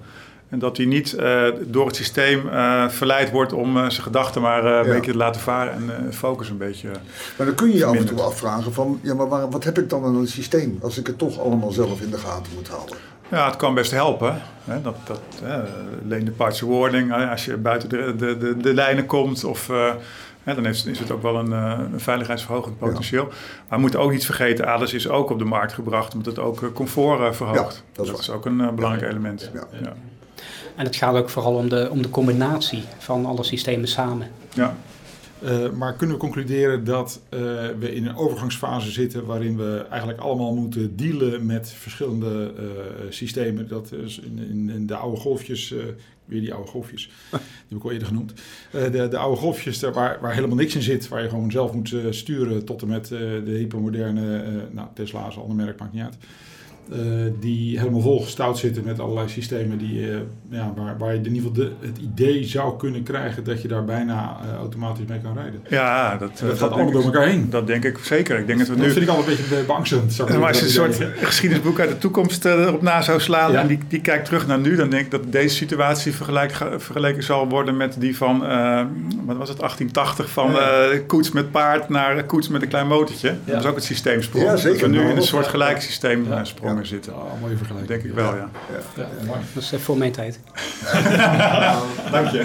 [0.49, 2.49] En dat hij niet uh, door het systeem
[2.89, 6.89] verleid wordt om zijn gedachten maar een beetje te laten varen en focus een beetje.
[7.37, 9.79] Maar dan kun je je af en toe afvragen van, ja, maar waar, wat heb
[9.79, 12.69] ik dan aan een systeem als ik het toch allemaal zelf in de gaten moet
[12.69, 12.97] houden?
[13.29, 14.43] Ja, het kan best helpen.
[14.65, 14.83] Hè?
[14.83, 15.63] Dat, dat, hè,
[16.05, 19.71] leen de warning, als je buiten de, de, de, de lijnen komt of
[20.45, 23.25] dan is, is, het ook wel een, uh, een veiligheidsverhogend potentieel.
[23.25, 23.35] Maar
[23.69, 26.63] we moeten ook niet vergeten, ADAS is ook op de markt gebracht omdat het ook
[26.63, 27.85] uh, comfort uh, verhoogt.
[27.93, 29.51] dat, is, dat is, ook een belangrijk element.
[30.77, 34.31] En het gaat ook vooral om de, om de combinatie van alle systemen samen.
[34.53, 34.75] Ja.
[35.45, 37.41] Uh, maar kunnen we concluderen dat uh,
[37.79, 42.65] we in een overgangsfase zitten waarin we eigenlijk allemaal moeten dealen met verschillende uh,
[43.09, 43.69] systemen?
[43.69, 45.75] Dat is in, in, in, de oude golfjes,
[46.25, 48.33] weer die oude golfjes, die heb ik al eerder genoemd.
[48.71, 51.95] de, de oude golfjes waar, waar helemaal niks in zit, waar je gewoon zelf moet
[52.11, 56.17] sturen tot en met de hypermoderne, nou Tesla's, ander merk, maakt niet uit.
[56.93, 56.99] Uh,
[57.41, 60.17] die helemaal volgestouwd zitten met allerlei systemen die, uh,
[60.51, 63.69] ja, waar, waar je in ieder geval de, het idee zou kunnen krijgen dat je
[63.69, 65.61] daar bijna uh, automatisch mee kan rijden.
[65.69, 67.51] Ja, dat, dat gaat allemaal door elkaar heen.
[67.51, 68.39] Dat denk ik zeker.
[68.39, 68.91] Ik denk dat, we dat nu...
[68.93, 70.29] vind ik al een beetje beangstigend.
[70.29, 73.61] Maar als je een soort geschiedenisboek uit de toekomst erop na zou slaan ja.
[73.61, 77.23] en die, die kijkt terug naar nu, dan denk ik dat deze situatie vergelijk, vergeleken
[77.23, 78.39] zal worden met die van,
[79.25, 80.99] wat was het, 1880 van ja.
[81.07, 83.35] koets met paard naar koets met een klein motortje.
[83.45, 84.45] Dat was ook het systeemsprong.
[84.45, 84.81] Ja, zeker.
[84.81, 87.15] Dat we nu in een soort gelijk systeem sprongen zitten.
[87.15, 87.93] Oh, mooie vergelijking.
[87.93, 88.51] Denk ik wel, ja.
[88.97, 89.39] ja.
[89.55, 90.39] Dat is voor mijn tijd.
[92.13, 92.45] Dank je.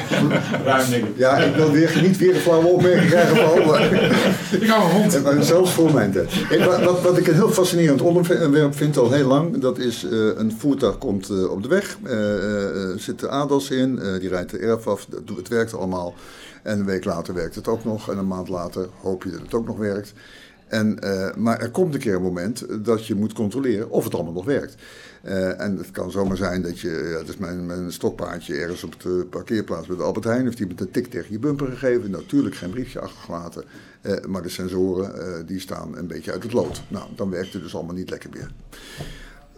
[0.63, 1.17] Ruim denk ik.
[1.17, 3.81] Ja, ik wil weer, niet weer een flauwe opmerking krijgen van
[4.61, 5.23] Ik hou een hond.
[5.23, 6.55] Maar zelfs voor mijn tijd.
[6.83, 10.53] wat, wat ik een heel fascinerend onderwerp vind al heel lang, dat is uh, een
[10.57, 14.87] voertuig komt uh, op de weg, uh, zit de ADAS in, die rijdt de erf
[14.87, 16.13] af, het werkt allemaal.
[16.63, 19.41] En een week later werkt het ook nog en een maand later hoop je dat
[19.41, 20.13] het ook nog werkt.
[20.69, 24.13] En, eh, maar er komt een keer een moment dat je moet controleren of het
[24.13, 24.75] allemaal nog werkt.
[25.21, 29.01] Eh, en het kan zomaar zijn dat je, ja, dat is mijn, stokpaardje ergens op
[29.01, 32.11] de parkeerplaats bij de Albert Heijn, heeft iemand een tik tegen je bumper gegeven.
[32.11, 33.63] Natuurlijk geen briefje achtergelaten,
[34.01, 36.83] uh, maar de sensoren die staan een beetje uit het lood.
[36.87, 38.51] Nou, dan werkt het dus allemaal niet lekker meer.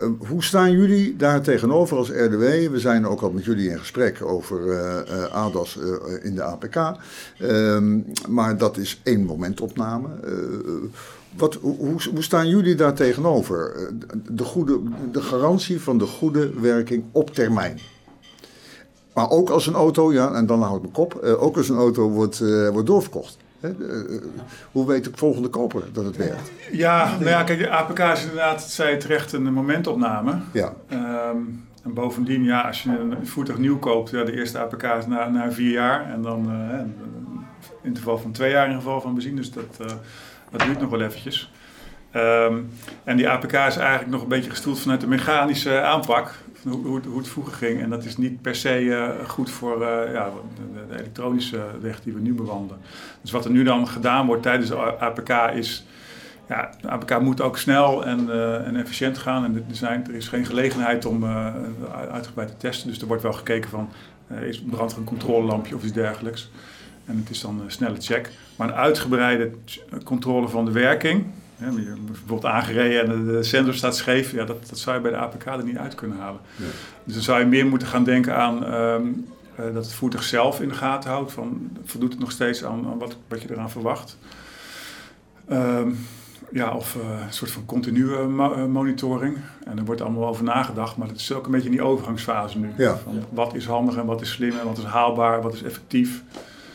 [0.02, 2.72] Ehm, hoe staan jullie daar tegenover als RDW?
[2.72, 6.76] We zijn ook al met jullie in gesprek over uh, ADAS uh, in de APK.
[7.40, 10.08] Ehm, maar dat is één momentopname.
[11.38, 13.90] Wat, hoe, hoe, staan jullie daar tegenover?
[14.32, 14.80] De, goede,
[15.12, 17.80] de garantie van de goede werking op termijn.
[19.14, 21.78] Maar ook als een auto, ja, en dan houd ik mijn kop, ook als een
[21.78, 22.40] auto wordt,
[22.72, 23.38] wordt doorverkocht.
[23.62, 23.71] Eh,
[24.71, 26.52] hoe weet de volgende koper dat het werkt?
[26.71, 30.39] Ja, nou ja, kijk, de APK is inderdaad, zei terecht, een momentopname.
[30.52, 30.74] Ja.
[30.88, 31.38] Ehm,
[31.84, 35.30] en bovendien, ja, als je een voertuig nieuw koopt, ja, de eerste APK is na,
[35.30, 36.12] na vier jaar.
[36.12, 36.95] En dan uh, een
[37.84, 39.36] interval van twee jaar in geval van benzine.
[39.36, 39.88] Dus dat, uh,
[40.52, 41.52] dat duurt nog wel eventjes.
[42.15, 42.69] Um,
[43.04, 47.17] en die APK is eigenlijk nog een beetje gestoeld vanuit de mechanische aanpak hoe, hoe,
[47.17, 47.82] het vroeger ging.
[47.82, 50.30] En dat is niet per se uh, goed voor uh, ja,
[50.89, 52.82] de, elektronische weg die we nu bewandelen.
[53.21, 55.86] Dus wat er nu dan gedaan wordt tijdens de APK is...
[56.47, 59.43] Ja, de APK moet ook snel en, uh, en efficiënt gaan.
[59.43, 61.26] En er, er is geen gelegenheid om
[62.12, 62.88] uitgebreid te testen.
[62.88, 63.89] Dus er wordt wel gekeken van...
[64.41, 66.52] is brandt er een controlelampje of iets dergelijks.
[67.06, 68.30] En het is dan een snelle check.
[68.56, 69.52] Maar een uitgebreide
[70.04, 71.26] controle van de werking
[71.62, 74.32] je bijvoorbeeld aangereden en de, sensor staat scheef.
[74.32, 76.41] Ja, dat, dat zou je bij de APK er niet uit kunnen halen.
[76.56, 76.65] Ja.
[77.04, 79.08] Dus dan zou je meer moeten gaan denken aan ehm,
[79.56, 81.32] eh, dat het voertuig zelf in de gaten houdt.
[81.32, 84.17] Van, voldoet het nog steeds aan, aan wat, wat je eraan verwacht.
[85.47, 85.89] Ehm,
[86.52, 89.38] ja, of uh, een soort van continue eh, monitoring.
[89.65, 92.58] En er wordt allemaal over nagedacht, maar het is ook een beetje in die overgangsfase
[92.58, 92.71] nu.
[92.78, 92.97] Ja.
[92.97, 96.24] Van wat is handig en wat is slim en wat is haalbaar, wat is effectief.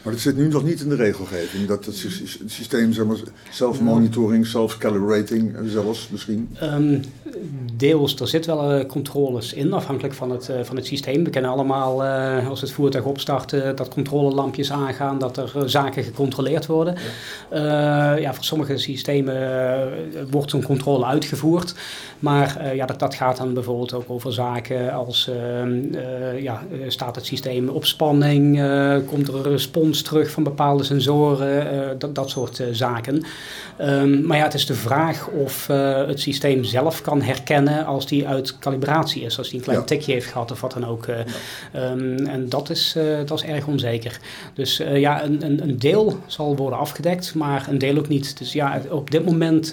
[0.06, 1.66] Maar dat zit nu nog niet in de regelgeving.
[1.66, 2.06] Dat het
[2.46, 3.16] systeem, zeg maar,
[3.50, 6.56] self-monitoring, self-calibrating zelfs misschien?
[6.62, 7.00] Um,
[7.72, 11.24] deels, er zit wel uh, controles in, afhankelijk van het, uh, van het systeem.
[11.24, 16.66] We kennen allemaal, uh, als het voertuig opstart, dat controlelampjes aangaan, dat er zaken gecontroleerd
[16.66, 16.94] worden.
[17.50, 19.34] Ja, ja voor sommige systemen
[20.30, 21.74] wordt zo'n controle uitgevoerd.
[22.18, 25.94] Maar ja, dat, dat gaat dan bijvoorbeeld ook over zaken als, ehm,
[26.42, 28.60] ja, staat het systeem op spanning,
[29.06, 33.24] komt er een respons terug van bepaalde sensoren, uh, dat, dat soort uh, zaken.
[33.80, 38.06] Um, maar ja, het is de vraag of uh, het systeem zelf kan herkennen als
[38.06, 39.84] die uit calibratie is, als die een klein ja.
[39.84, 41.06] tikje heeft gehad of wat dan ook.
[41.06, 41.90] Ja.
[41.90, 44.18] Um, en dat is, dat is erg onzeker.
[44.54, 48.38] Dus ja, een, een, een, deel zal worden afgedekt, maar een deel ook niet.
[48.38, 49.66] Dus ja, op dit moment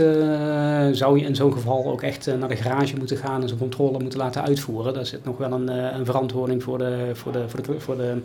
[0.92, 4.00] zou je in zo'n geval ook echt naar de garage moeten gaan en zo'n controle
[4.00, 4.94] moeten laten uitvoeren.
[4.94, 8.22] Daar zit nog wel een, een verantwoording voor de, voor de, voor de, voor de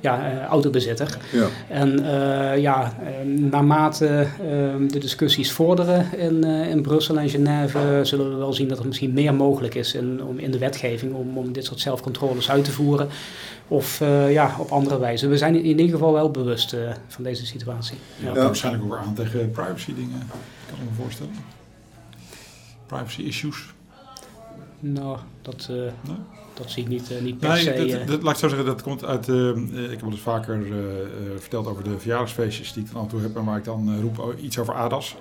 [0.00, 1.18] ja, autobezitter.
[1.32, 1.41] Ja.
[1.68, 2.92] En uh, ja,
[3.24, 8.68] naarmate uh, de discussies vorderen in, uh, in Brussel en Genève, zullen we wel zien
[8.68, 11.80] dat er misschien meer mogelijk is in, om, in de wetgeving om, om dit soort
[11.80, 13.08] zelfcontroles uit te voeren.
[13.68, 15.28] Of ja, op andere wijze.
[15.28, 16.76] We zijn in ieder geval wel bewust
[17.08, 17.96] van deze situatie.
[18.16, 18.34] Ja.
[18.34, 18.42] ja.
[18.42, 20.22] waarschijnlijk ook aan tegen privacy dingen,
[20.66, 21.34] kan ik me voorstellen.
[22.86, 23.74] Privacy issues.
[24.80, 25.68] Nou, dat...
[25.68, 26.16] Nee?
[26.54, 27.72] Dat zie ik niet, uh, niet per nee, se.
[27.72, 28.06] Dat, eh.
[28.06, 29.28] dat, laat ik zo zeggen, dat komt uit.
[29.28, 29.48] Uh,
[29.84, 30.66] ik heb wel eens vaker
[31.38, 33.36] verteld over de verjaardagsfeestjes die ik dan af en toe heb.
[33.36, 35.16] En waar ik dan roep iets over ADAS.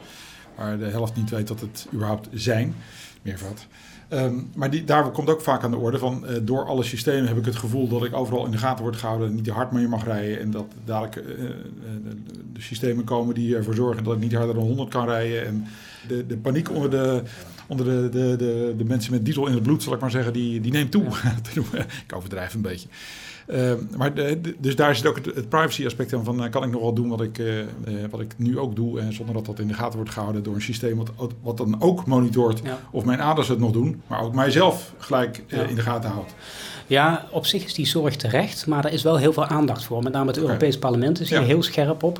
[0.57, 2.75] Waar de helft niet weet dat het überhaupt zijn.
[3.21, 3.67] Meervoud.
[4.13, 7.27] Um, maar die, daar komt ook vaak aan de orde van uh, door alle systemen
[7.27, 9.71] heb ik het gevoel dat ik overal in de gaten word gehouden, niet te hard
[9.71, 11.53] meer mag rijden en dat dadelijk uh, de,
[12.53, 15.67] de, systemen komen die ervoor zorgen dat ik niet harder dan 100 kan rijden en
[16.07, 17.23] de, de paniek onder de
[17.67, 20.33] onder de, de, de, de mensen met diesel in het bloed, zal ik maar zeggen,
[20.33, 21.05] die, die neemt toe.
[22.05, 22.87] ik overdrijf een beetje.
[23.51, 26.63] Uh, maar de, dus daar zit ook het, het privacy aspect aan van, uh, kan
[26.63, 27.63] ik nog wel doen wat ik, uh,
[28.09, 30.55] wat ik nu ook doe, en zonder dat dat in de gaten wordt gehouden door
[30.55, 32.61] een systeem wat, wat dan ook monitort
[32.91, 36.33] of mijn aders het nog doen, maar ook mijzelf gelijk in de gaten houdt.
[36.91, 40.03] Ja, op zich is die zorg terecht, maar er is wel heel veel aandacht voor.
[40.03, 42.19] Met name het Europese parlement is hier heel scherp op.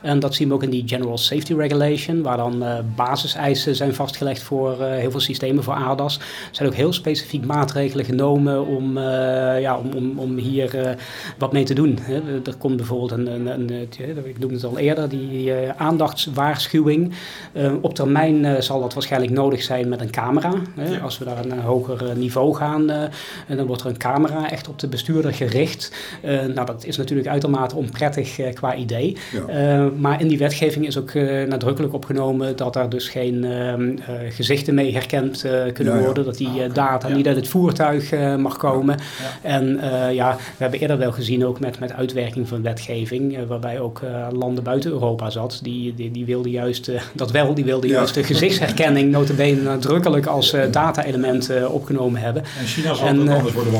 [0.00, 3.94] En dat zien we ook in die General Safety Regulation, waar dan uh, basiseisen zijn
[3.94, 6.16] vastgelegd voor uh, heel veel systemen voor ADAS.
[6.18, 10.96] Er zijn ook heel specifiek maatregelen genomen om, uh, ja, om, om, om hier
[11.38, 11.98] wat mee te doen.
[12.00, 12.40] Hè.
[12.44, 13.88] Er komt bijvoorbeeld een, een, een,
[14.24, 17.12] ik noemde het al eerder, die aandachtswaarschuwing.
[17.80, 20.52] op termijn zal dat waarschijnlijk nodig zijn met een camera camera.
[20.74, 21.00] Hè.
[21.00, 24.10] Als we naar een hoger niveau gaan, en dan wordt er een camera
[24.50, 25.92] echt op de bestuurder gericht.
[26.54, 29.16] nou, dat is natuurlijk uitermate onprettig qua idee.
[29.96, 31.14] maar in die wetgeving is ook
[31.48, 33.96] nadrukkelijk opgenomen dat daar dus geen ehm,
[34.30, 36.24] gezichten mee herkend kunnen worden.
[36.24, 38.98] Dat die data niet uit het voertuig mag komen.
[39.42, 39.80] En
[40.12, 44.00] ja, we hebben eerder wel gezien ook met, met uitwerking van wetgeving, waarbij ook
[44.32, 48.24] landen buiten Europa zat, die, die, die wilden juist, dat wel, die wilden juist de
[48.24, 52.42] gezichtsherkenning notabene nadrukkelijk als data-element opgenomen hebben.
[52.58, 53.72] En China zal en, anders worden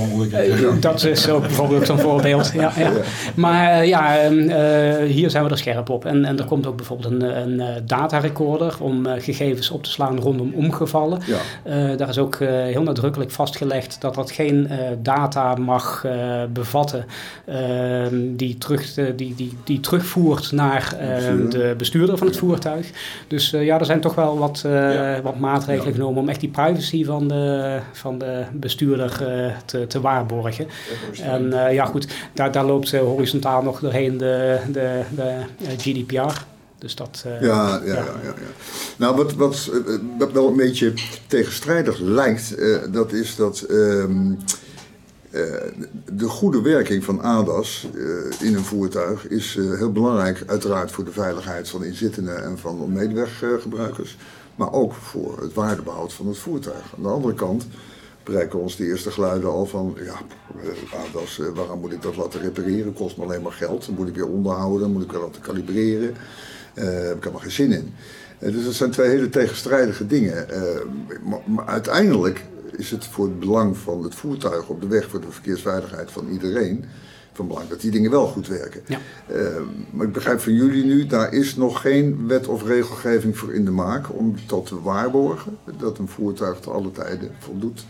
[0.80, 2.52] dat is ook bijvoorbeeld zo'n voorbeeld.
[2.54, 2.90] Ja, ja.
[3.34, 6.04] Maar ja, ehm, hier zijn we er scherp op.
[6.04, 10.52] En, en er komt ook bijvoorbeeld een, een datarecorder om gegevens op te slaan rondom
[10.54, 11.20] omgevallen.
[11.64, 11.96] Ja.
[11.96, 14.68] daar is ook heel nadrukkelijk vastgelegd dat dat geen
[15.02, 16.06] data mag
[16.52, 17.04] bevatten
[17.46, 20.96] ehm, die, terug, die, die, die terugvoert naar
[21.50, 22.90] de bestuurder van het voertuig.
[23.28, 24.66] Dus ja, er zijn toch wel wat,
[25.22, 29.10] wat maatregelen genomen om echt die privacy van de, van de bestuurder
[29.64, 30.66] te, te waarborgen.
[31.22, 35.44] En ja, goed, daar, daar loopt horizontaal nog doorheen de, de, de
[35.76, 36.50] GDPR.
[36.82, 38.34] Dus dat, uh, ja, ja, ja, ja, ja,
[38.96, 39.70] Nou, wat, wat,
[40.18, 40.92] wat wel een beetje
[41.26, 44.38] tegenstrijdig lijkt, uh, dat is dat um,
[45.30, 45.42] uh,
[46.12, 47.86] de goede werking van ADAS
[48.40, 54.16] in een voertuig is heel belangrijk, uiteraard voor de veiligheid van inzittenden en van medeweggebruikers,
[54.54, 56.94] maar ook voor het waardebehoud van het voertuig.
[56.96, 57.66] Aan de andere kant
[58.24, 60.20] bereiken ons de eerste geluiden al van, ja,
[60.96, 62.92] ADAS, waarom moet ik dat laten repareren?
[62.92, 63.86] Kost me alleen maar geld.
[63.86, 66.14] Dan moet ik weer onderhouden, moet ik weer laten kalibreren.
[66.74, 67.94] Daar eh, heb ik helemaal geen zin in.
[68.38, 70.48] Eh, dus dat zijn twee hele tegenstrijdige dingen.
[70.48, 70.62] Eh,
[71.22, 72.44] maar, maar, uiteindelijk
[72.76, 76.28] is het voor het belang van het voertuig op de weg, voor de verkeersveiligheid van
[76.28, 76.84] iedereen,
[77.32, 78.82] van belang dat die dingen wel goed werken.
[78.86, 78.98] Ja.
[79.90, 83.64] maar ik begrijp van jullie nu, daar is nog geen wet of regelgeving voor in
[83.64, 87.84] de maak om dat te waarborgen, dat een voertuig te alle tijden voldoet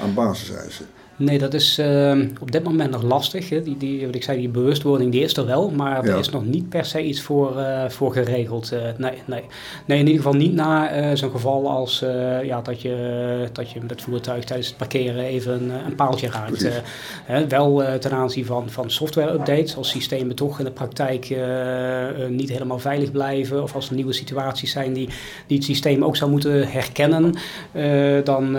[0.00, 0.86] aan basiseisen.
[1.18, 3.48] Nee, dat is uh, op dit moment nog lastig.
[3.48, 3.62] Hè.
[3.62, 6.44] Die, die, wat ik zei, die bewustwording die is er wel, maar er is nog
[6.44, 8.72] niet per se iets voor, uh, voor geregeld.
[8.72, 9.42] Uh, nee, nee.
[9.86, 12.04] nee, in ieder geval niet na uh, zo'n geval als
[12.42, 16.28] ja, dat, je, dat je met het voertuig tijdens het parkeren even een, een paaltje
[16.28, 16.82] raakt.
[17.48, 21.36] wel ten aanzien van, van software-updates, als systemen toch in de praktijk
[22.28, 25.08] niet helemaal veilig blijven, of als er nieuwe situaties zijn die,
[25.46, 27.34] die het systeem ook zou moeten herkennen,
[28.24, 28.58] dan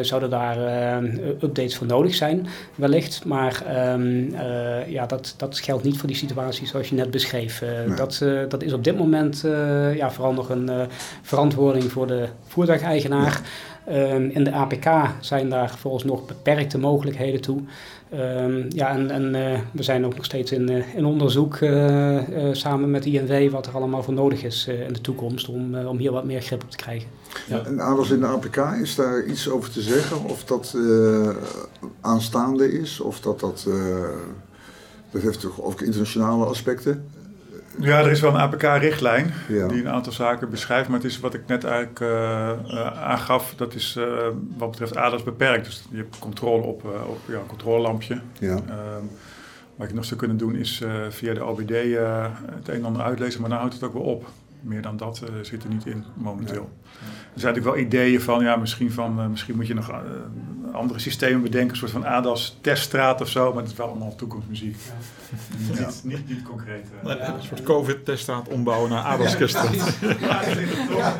[0.00, 0.58] zouden daar
[1.42, 3.24] updates voor nodig zijn, wellicht.
[3.24, 4.34] Maar um,
[4.86, 7.62] ja, dat, dat geldt niet voor die situatie zoals je net beschreef.
[7.62, 9.40] Uh, dat, uh, dat is op dit moment
[9.94, 10.70] ja, vooral nog een
[11.22, 13.40] verantwoording voor de voertuigeigenaar.
[13.92, 14.88] Um, in de APK
[15.20, 17.60] zijn daar volgens nog beperkte mogelijkheden toe.
[18.14, 22.18] Um, ja, en, en uh, we zijn ook nog steeds in, uh, in onderzoek uh,
[22.52, 26.12] samen met INW wat er allemaal voor nodig is in de toekomst om, om hier
[26.12, 27.08] wat meer grip op te krijgen.
[27.46, 27.64] Ja.
[27.64, 30.24] En alles in de APK, is daar iets over te zeggen?
[30.24, 30.76] Of dat
[32.00, 33.00] aanstaande is?
[33.00, 33.66] Of dat dat,
[35.10, 37.04] dat heeft toch ook internationale aspecten?
[37.78, 40.88] Ja, er is wel een APK-richtlijn die een aantal zaken beschrijft.
[40.88, 44.04] Maar het is wat ik net eigenlijk uh, uh, aangaf, dat is uh,
[44.56, 45.64] wat betreft ADAS beperkt.
[45.64, 48.20] Dus je hebt controle op, op ja, een controlelampje.
[48.38, 48.54] Ja.
[48.54, 49.04] Ehm,
[49.76, 53.40] wat je nog zou kunnen doen is via de OBD het een en ander uitlezen,
[53.40, 54.28] maar dan houdt het ook wel op
[54.60, 56.70] meer dan dat zit er niet in momenteel.
[57.34, 59.96] Er zijn natuurlijk wel ideeën van, ja, misschien, van, uh, misschien moet je nog uh,
[60.72, 64.14] andere systemen bedenken, een soort van ADAS teststraat of zo, maar dat is wel allemaal
[64.14, 64.76] toekomstmuziek.
[65.72, 65.86] Ja.
[65.86, 66.86] Niet, niet, niet, concreet.
[67.04, 69.98] Een soort COVID-teststraat ombouwen naar ADAS teststraat.
[70.96, 71.16] Ja.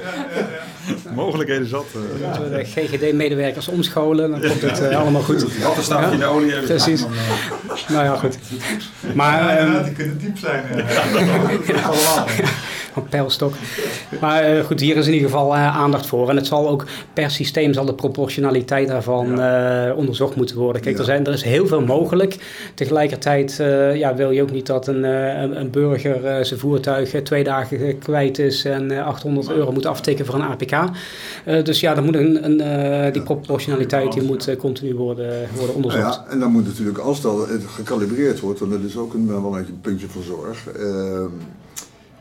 [1.14, 1.86] Mogelijkheden zat.
[2.22, 5.58] Moeten we de GGD-medewerkers omscholen, dan komt het allemaal goed.
[5.62, 7.06] Wat er staat in de olie Precies.
[7.88, 8.38] nou ja, goed.
[9.14, 10.64] Maar, die kunnen diep zijn.
[11.84, 12.26] allemaal
[12.92, 13.52] van pijlstok.
[14.20, 16.28] Maar uh, goed, hier is in ieder geval uh, aandacht voor.
[16.28, 19.88] En het zal ook per systeem zal de proportionaliteit daarvan ja.
[19.88, 20.82] uh, onderzocht moeten worden.
[20.82, 21.00] Kijk, ja.
[21.00, 22.36] er, zijn, er is heel veel mogelijk.
[22.74, 23.56] Tegelijkertijd
[23.94, 28.38] ja, wil je ook niet dat een, een, een burger zijn voertuig twee dagen kwijt
[28.38, 30.76] is en 800 euro moet aftikken voor een APK.
[31.64, 36.14] dus ja, dan moet een, een die proportionaliteit die moet continu worden, worden onderzocht.
[36.14, 39.56] Ja, en dan moet natuurlijk, als dat gecalibreerd wordt, want dat is ook een, wel
[39.56, 41.30] een puntje van zorg ehm,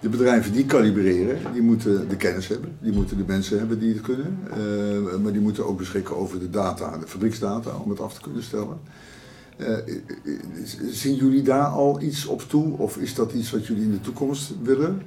[0.02, 3.94] de bedrijven die kalibreren, die moeten de kennis hebben, die moeten de mensen hebben die
[3.94, 8.00] het kunnen, uh, maar die moeten ook beschikken over de data, de fabrieksdata, om het
[8.00, 8.80] af te kunnen stellen.
[9.58, 9.78] Uh,
[10.90, 14.02] zien jullie daar al iets op toe of is dat iets wat jullie in de
[14.02, 15.02] toekomst willen?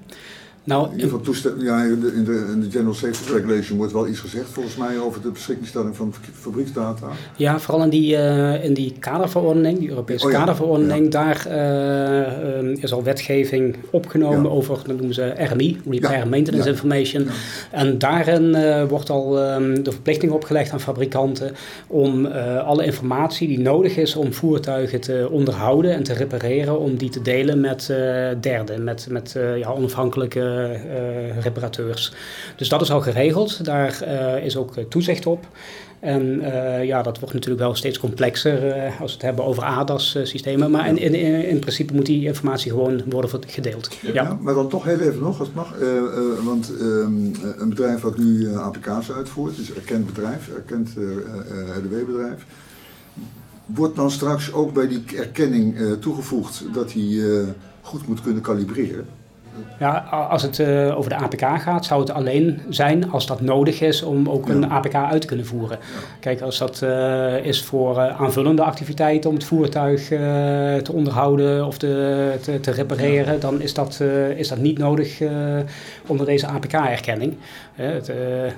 [0.65, 3.79] Nou, in ieder geval toestemming, ja, in de, in, de, in de General Safety Regulation
[3.79, 7.09] wordt wel iets gezegd volgens mij over de beschikkingstelling van fabrieksdata.
[7.37, 12.93] Ja, vooral in die, uh, in die kaderverordening, die Europese oh, kaderverordening, daar uh, is
[12.93, 17.27] al wetgeving opgenomen over, dat noemen ze RMI, Repair Maintenance Information.
[17.71, 21.53] En daarin uh, wordt al um, de verplichting opgelegd aan fabrikanten
[21.87, 27.11] om alle informatie die nodig is om voertuigen te onderhouden en te repareren, om die
[27.11, 27.87] te delen met
[28.41, 30.52] derden, met, met ja, onafhankelijke
[31.41, 32.13] reparateurs.
[32.57, 33.65] Dus dat is al geregeld.
[33.65, 35.47] Daar uh, is ook toezicht op.
[36.01, 39.63] En uh, ja, dat wordt natuurlijk wel steeds complexer uh, als we het hebben over
[39.63, 40.71] ADAS-systemen.
[40.71, 43.89] Maar in, in, in, principe moet die informatie gewoon worden gedeeld.
[44.01, 44.39] Ja, ja.
[44.41, 45.75] maar dan toch heel even nog, als het mag.
[45.81, 46.03] Uh,
[46.45, 50.91] want um, een bedrijf wat nu APK's uitvoert, is een erkend bedrijf, erkend
[51.77, 52.47] RDW-bedrijf.
[53.67, 57.21] Wordt dan straks ook bij die erkenning toegevoegd dat hij
[57.81, 59.07] goed moet kunnen kalibreren?
[59.79, 59.99] Ja,
[60.31, 64.03] als het uh, over de APK gaat, zou het alleen zijn als dat nodig is
[64.03, 65.79] om ook een APK uit te kunnen voeren.
[66.21, 70.07] Kijk, als dat uh, is voor uh, aanvullende activiteiten om het voertuig
[70.83, 74.01] te onderhouden of te, te, te repareren, dan is dat,
[74.37, 75.21] is dat niet nodig
[76.07, 77.37] onder deze APK-erkenning.
[77.77, 78.53] De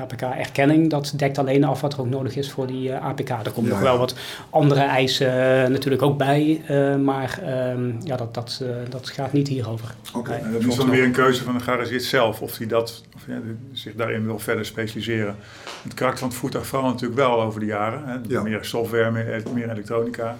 [0.00, 3.28] APK-erkenning, dat dekt alleen af wat er ook nodig is voor die APK.
[3.28, 4.14] Er komen nog wel wat
[4.50, 5.32] andere eisen
[5.72, 6.60] natuurlijk ook bij,
[7.02, 9.94] maar ehm, ja, dat, dat, dat gaat niet hierover.
[10.14, 10.38] Okay.
[10.38, 13.22] En dat is dan weer een keuze van de garageerd zelf, of hij dat, of,
[13.26, 13.40] ja,
[13.72, 15.36] zich daarin wil verder specialiseren.
[15.82, 18.02] Het karakter van het voertuig verandert natuurlijk wel over de jaren.
[18.04, 18.42] Hè.
[18.42, 20.36] Meer software, meer, meer, elektronica.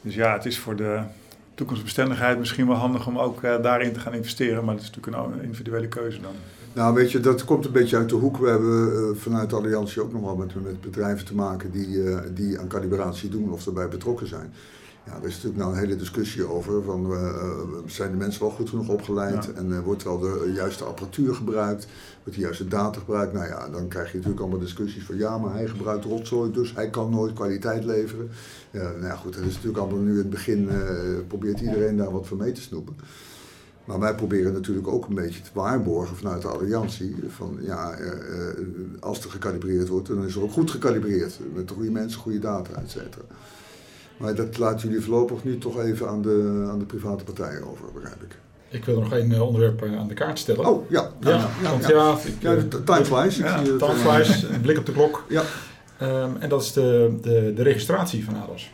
[0.00, 1.00] Dus ja, het is voor de
[1.54, 4.64] toekomstbestendigheid misschien wel handig om ook uh, daarin te gaan investeren.
[4.64, 6.34] Maar dat is natuurlijk een individuele keuze dan.
[6.74, 8.36] Nou, weet je, dat komt een beetje uit de hoek.
[8.36, 11.88] We hebben uh, vanuit de Alliantie ook nog wel met, met bedrijven te maken die,
[11.88, 14.52] uh, die aan calibratie doen of erbij betrokken zijn.
[15.06, 16.82] Ja, er is natuurlijk nou een hele discussie over.
[16.82, 17.38] Van, uh,
[17.86, 19.52] zijn de mensen wel goed genoeg opgeleid?
[19.52, 21.86] En wordt wel de juiste apparatuur gebruikt?
[22.22, 23.32] Wordt de juiste data gebruikt?
[23.32, 26.74] Nou ja, dan krijg je natuurlijk allemaal discussies van ja, maar hij gebruikt rotzooi, dus
[26.74, 28.28] hij kan nooit kwaliteit leveren.
[28.70, 30.68] Ja, nou ja, goed, dat is natuurlijk allemaal nu in het begin,
[31.28, 32.96] probeert iedereen daar wat van mee te snoepen.
[33.84, 37.16] Maar wij proberen natuurlijk ook een beetje te waarborgen vanuit de alliantie.
[37.28, 37.98] Van ja,
[39.00, 41.38] als er gekalibreerd wordt, dan is er ook goed gekalibreerd.
[41.54, 43.24] Met de goede mensen, goede data, et cetera.
[44.16, 47.84] Maar dat laten jullie voorlopig nu toch even aan de, aan de private partijen over,
[47.94, 48.36] begrijp ik.
[48.68, 50.66] Ik wil nog één eh, onderwerp eh, aan de kaart stellen.
[50.66, 51.10] Oh, ja.
[51.20, 53.36] Ja, ja, ja, want ja, ik, time flies.
[53.36, 55.24] Ja, time flies, een blik op de klok.
[55.28, 55.42] Ja.
[56.02, 58.72] Um, en dat is de, de, de registratie van ADAS.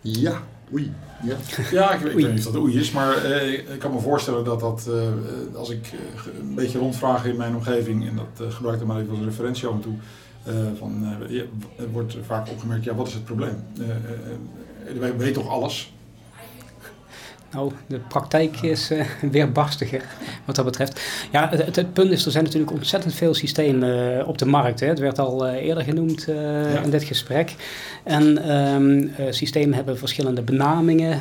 [0.00, 0.42] Ja,
[0.72, 0.92] oei.
[1.22, 1.36] Ja,
[1.70, 4.60] ja ik, weet niet of dat oei is, maar uh, ik kan me voorstellen dat
[4.60, 6.00] dat, uh, als ik uh,
[6.40, 9.74] een beetje rondvraag in mijn omgeving, en dat gebruik ik maar even als referentie af
[9.74, 9.94] en toe,
[10.78, 11.16] van,
[11.76, 13.64] er wordt vaak opgemerkt, ja, wat is het probleem?
[14.98, 15.92] wij weten toch alles?
[17.52, 20.02] Nou, de praktijk is uh, weer barstiger
[20.44, 21.00] wat dat betreft.
[21.32, 24.80] Ja, het, het, punt is, er zijn natuurlijk ontzettend veel systemen uh, op de markt.
[24.80, 24.86] Hè.
[24.86, 26.28] Het werd al uh, eerder genoemd
[26.84, 27.54] in dit gesprek.
[28.04, 31.20] En um, systemen hebben verschillende benamingen.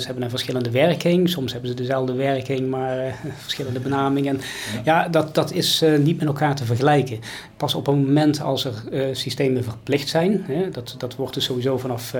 [0.00, 1.28] ze hebben een verschillende werking.
[1.30, 4.40] Soms hebben ze dezelfde werking, maar verschillende benamingen.
[4.84, 7.18] Ja, ja dat, dat is niet met elkaar te vergelijken.
[7.56, 8.74] Pas op het moment als er
[9.12, 12.14] systemen verplicht zijn, hè, dat, dat wordt dus sowieso vanaf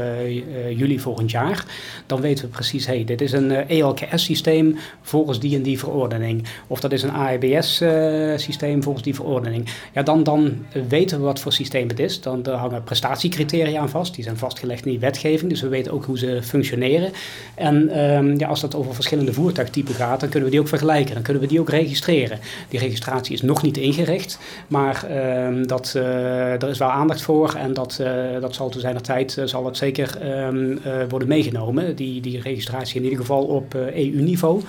[0.77, 1.65] juli volgend jaar,
[2.07, 5.63] dan weten we precies, hey, dit is een een ELKS-systeem eh, e volgens die en
[5.63, 6.45] die verordening.
[6.67, 9.69] Of dat is een AEBS-systeem volgens die verordening.
[9.93, 12.21] Ja, dan, dan weten we wat voor systeem het is.
[12.21, 14.15] Dan hangen prestatiecriteria aan vast.
[14.15, 17.13] Die zijn vastgelegd in die wetgeving, dus we weten ook hoe ze functioneren.
[17.55, 21.15] En um, ja, als dat over verschillende voertuigtypen gaat, dan kunnen we die ook vergelijken.
[21.15, 22.39] Dan kunnen we die ook registreren.
[22.69, 25.07] Die registratie is nog niet ingericht, maar
[25.47, 28.01] um, dat, uh, er is wel aandacht voor en dat,
[28.41, 31.97] dat zal te zijner tijd zal het zeker um, worden meegenomen.
[31.97, 34.63] Die, die registratie in ieder geval op EU-niveau.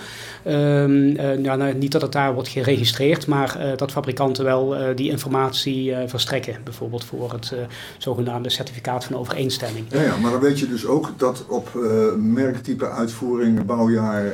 [0.43, 4.43] Eh, e ehm, uh, nou, niet dat het daar wordt geregistreerd, maar uh, dat fabrikanten
[4.43, 6.55] wel die informatie verstrekken.
[6.63, 7.53] Bijvoorbeeld voor het
[7.97, 9.85] zogenaamde certificaat van overeenstemming.
[9.89, 11.69] Ja, ja, maar dan weet je dus ook dat op
[12.17, 14.33] merktype uitvoering, bouwjaar,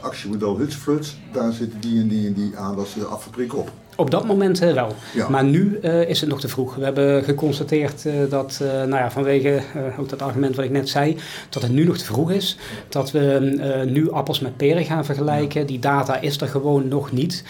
[0.00, 3.70] actiemodel Hutsfruts, daar zitten die en die en die aan, dat ze affabriek op.
[3.96, 4.94] Op dat moment uh, wel.
[5.14, 5.28] Ja.
[5.28, 6.74] Maar nu uh, is het nog te vroeg.
[6.74, 9.62] We hebben geconstateerd uh, dat, nou ja, vanwege
[9.98, 11.16] ook dat argument wat ik net zei,
[11.48, 12.56] dat het nu nog te vroeg is.
[12.88, 15.66] Dat we nu appels met peren gaan vergelijken.
[15.66, 17.44] Die data is er gewoon nog niet.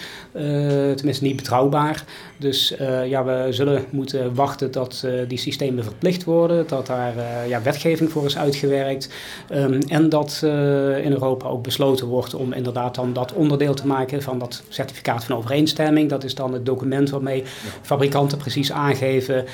[0.95, 2.03] Tenminste niet betrouwbaar.
[2.37, 2.75] Dus
[3.05, 6.67] ja, we zullen moeten wachten tot die systemen verplicht worden.
[6.67, 7.13] Dat daar
[7.47, 9.09] ja, wetgeving voor is uitgewerkt.
[9.51, 10.39] Um, en dat
[11.03, 15.23] in Europa ook besloten wordt om inderdaad dan dat onderdeel te maken van dat certificaat
[15.23, 16.09] van overeenstemming.
[16.09, 17.43] Dat is dan het document waarmee
[17.81, 19.45] fabrikanten precies aangeven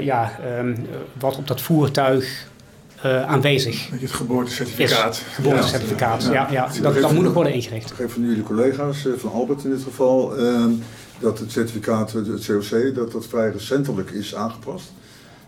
[0.00, 0.86] ja, um,
[1.18, 2.48] wat op dat voertuig
[3.04, 3.88] uh, aanwezig.
[3.90, 5.14] Het geboortecertificaat.
[5.14, 5.34] Is.
[5.34, 6.32] Geboortecertificaat, ja.
[6.32, 7.90] ja, ja, Dat, dat moet nog worden ingericht.
[7.90, 10.70] Ik geef van jullie collega's, van Albert in dit geval, ehm,
[11.18, 14.92] dat het certificaat, het COC, dat dat vrij recentelijk is aangepast.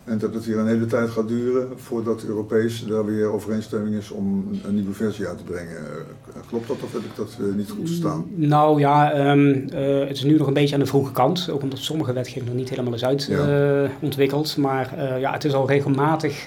[0.05, 4.11] En dat het hier een hele tijd gaat duren voordat Europees daar weer overeenstemming is
[4.11, 5.77] om een nieuwe versie uit te brengen.
[5.77, 8.25] Eh, klopt dat of heb ik dat eh, niet goed verstaan?
[8.35, 11.49] Nou ja, ehm, eh, het is nu nog een beetje aan de vroege kant.
[11.51, 14.53] Ook omdat sommige wetgeving nog niet helemaal is uitontwikkeld.
[14.57, 14.63] Ja.
[14.63, 16.47] maar ja, het is al regelmatig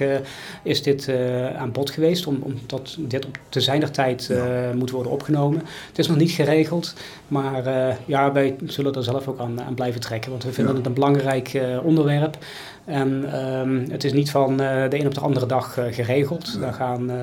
[0.64, 1.12] is dit
[1.58, 2.28] aan bod geweest.
[2.28, 4.72] Om, omdat dit op te zijner tijd ja.
[4.76, 5.60] moet worden opgenomen.
[5.88, 6.94] Het is nog niet geregeld.
[7.28, 7.64] Maar
[8.06, 10.32] ja, wij zullen er zelf ook aan, aan blijven trekken.
[10.32, 12.38] Want we vinden het een belangrijk onderwerp.
[12.86, 16.60] En ehm, het is niet van uh, de een op de andere dag uh, geregeld.
[16.60, 17.16] Daar gaan uh,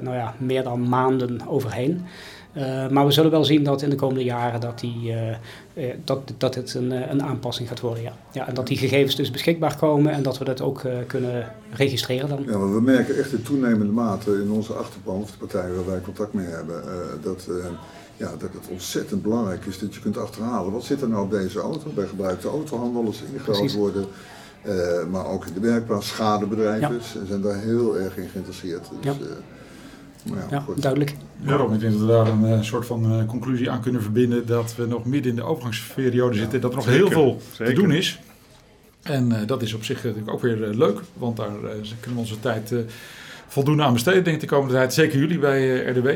[0.00, 2.04] nou ja, meer dan maanden overheen.
[2.90, 5.14] maar we zullen wel zien dat in de komende jaren dat, die,
[6.04, 8.02] dat, dat het een, een aanpassing gaat worden.
[8.02, 8.12] Ja.
[8.32, 12.28] Ja, en dat die gegevens dus beschikbaar komen en dat we dat ook kunnen registreren
[12.28, 12.44] dan.
[12.46, 15.86] Ja, maar we merken echt in toenemende mate in onze achterban, of de partijen waar
[15.86, 16.82] wij contact mee hebben,
[17.22, 17.48] dat
[18.20, 20.72] ja, dat het ontzettend belangrijk is dat je kunt achterhalen.
[20.72, 21.90] Wat zit er nou op deze auto?
[21.94, 24.06] Bij gebruikte autohandel als ingehaald worden.
[24.66, 27.24] Uh, maar ook in de werkplaats, schadebedrijven ja.
[27.26, 28.88] zijn daar heel erg in geïnteresseerd.
[28.88, 29.26] Dus, ja.
[29.26, 31.16] Uh, ja, ja duidelijk.
[31.36, 31.74] Waarom?
[31.74, 34.86] Ik denk dat we daar een uh, soort van conclusie aan kunnen verbinden dat we
[34.86, 38.20] nog midden in de overgangsperiode zitten, dat er nog heel veel te doen is.
[39.02, 41.50] En dat is op zich natuurlijk ook weer leuk, want daar
[42.00, 42.74] kunnen we onze tijd
[43.46, 44.94] voldoende aan besteden, denk ik, de komende tijd.
[44.94, 46.08] Zeker jullie bij RDW.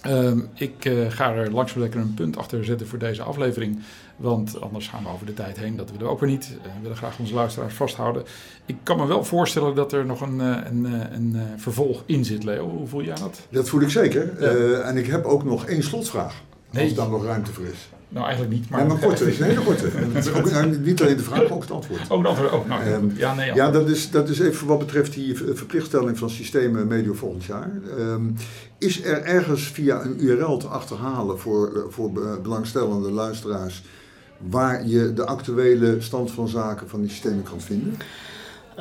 [0.00, 3.78] Ehm, ik uh, ga er langzaam lekker een punt achter zetten voor deze aflevering.
[4.20, 5.76] Want anders gaan we over de tijd heen.
[5.76, 6.50] Dat willen we ook weer niet.
[6.56, 8.22] Uh, we willen graag onze luisteraars vasthouden.
[8.66, 12.44] Ik kan me wel voorstellen dat er nog een, uh, een, een vervolg in zit,
[12.44, 12.68] Leo.
[12.68, 13.40] Hoe voel jij dat?
[13.50, 14.32] Dat voel ik zeker.
[14.40, 14.80] Ja.
[14.80, 16.42] en ik heb ook nog één slotvraag.
[16.70, 16.84] Nee.
[16.84, 17.88] Als dan nog ruimte voor is.
[18.12, 18.70] Nou, eigenlijk niet.
[18.70, 19.86] Maar, ja, maar korte, is een hele korte.
[20.36, 22.10] ook, nou, niet alleen de vraag, ook het antwoord.
[22.10, 22.66] Ook het antwoord, ook.
[22.66, 23.70] Nou, um, ja, nee, ja.
[23.70, 27.70] dat, is, dat is even wat betreft die verplichtstelling van systemen medio volgend jaar.
[27.98, 28.36] Um,
[28.78, 32.12] is er ergens via een URL te achterhalen voor, eh, voor
[32.42, 33.82] belangstellende luisteraars
[34.48, 37.96] waar je de actuele stand van zaken van die systemen kan vinden?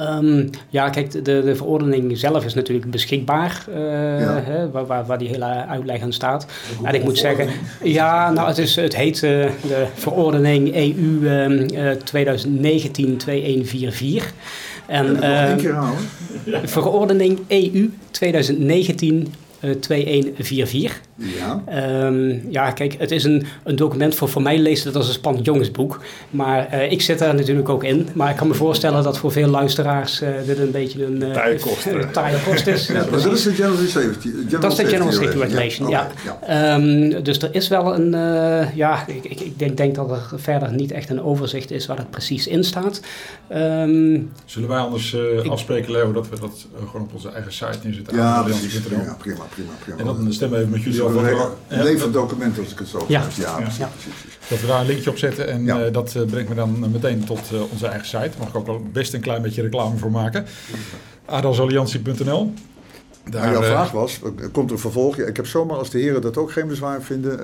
[0.02, 3.76] Um, ja, kijk, de, de verordening zelf is natuurlijk beschikbaar, uh,
[4.20, 4.42] ja.
[4.44, 6.46] hè, waar, waar, waar, die hele uitleg aan staat.
[6.84, 7.48] En ik moet zeggen,
[7.84, 11.92] ja, nou, het, is, het heet uh, de verordening EU uh,
[14.22, 14.26] 2019-2144.
[14.88, 15.20] En,
[15.58, 16.00] keer halen.
[16.64, 19.34] Verordening EU 2019
[19.80, 21.02] 2144.
[21.20, 21.64] Ja.
[22.06, 25.14] Um, ja, kijk, het is een, een document voor, voor mij leest het als een
[25.14, 26.00] spannend jongensboek.
[26.30, 28.08] Maar uh, ik zit daar natuurlijk ook in.
[28.14, 31.32] Maar ik kan me voorstellen dat voor veel luisteraars uh, dit een beetje een uh,
[31.32, 32.88] taaie kost, taaie kost is.
[32.88, 34.30] ja, dat is de General Safety.
[34.50, 36.08] Dat is de General Safety Regulation, ja.
[36.26, 36.40] ja.
[36.48, 36.76] ja.
[36.76, 38.12] Um, dus er is wel een,
[38.76, 41.98] ja, ik, ik, ik denk, denk, dat er verder niet echt een overzicht is waar
[41.98, 43.02] het precies in staat.
[43.54, 45.18] Um, Zullen wij anders
[45.50, 48.16] afspreken, Leo, dat we dat gewoon op onze eigen site neerzetten?
[48.16, 48.80] Ja, precies.
[48.80, 50.00] Prima, prima, prima, prima.
[50.00, 51.09] En dan stemmen even met jullie
[51.68, 53.24] een levend document als ik het zo ja.
[53.36, 53.90] Ja, ja.
[54.48, 55.86] Dat we daar een linkje op zetten en ja.
[55.86, 58.20] uh, dat uh, brengt me dan meteen tot uh, onze eigen site.
[58.20, 60.46] Daar mag ik ook wel best een klein beetje reclame voor maken.
[61.26, 62.54] adasalliantie.nl
[63.30, 64.20] daar, jouw vraag was,
[64.52, 65.18] komt er een vervolg?
[65.18, 67.40] ik heb zomaar als de heren dat ook geen bezwaar vinden.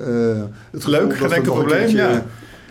[0.70, 2.26] het Leuk, geen enkel probleem, ja.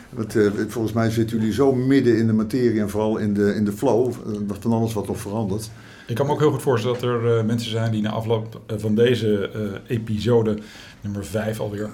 [0.10, 3.56] Want, uh, volgens mij zitten jullie zo midden in de materie en vooral in de,
[3.56, 4.14] in de flow
[4.60, 5.70] van alles wat nog verandert.
[6.08, 8.62] Ik kan me ook heel goed voorstellen dat er uh, mensen zijn die na afloop
[8.68, 10.58] van deze uh, episode,
[11.02, 11.90] nummer 5 alweer,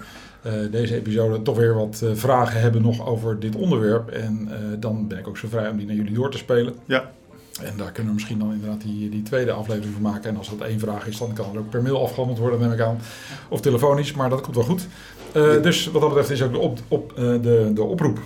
[0.45, 4.09] uh, deze episode toch weer wat vragen hebben nog over dit onderwerp.
[4.09, 4.49] En
[4.79, 6.73] dan ben ik ook zo vrij om die naar jullie door te spelen.
[6.85, 7.11] Ja.
[7.61, 10.29] En daar kunnen we misschien dan inderdaad die, die tweede aflevering van maken.
[10.29, 12.71] En als dat één vraag is, dan kan het ook per mail afgehandeld worden, neem
[12.71, 12.99] ik aan.
[13.49, 14.87] Of telefonisch, maar dat komt wel goed.
[15.63, 18.19] Dus wat dat betreft is ook de, op, op, de, de oproep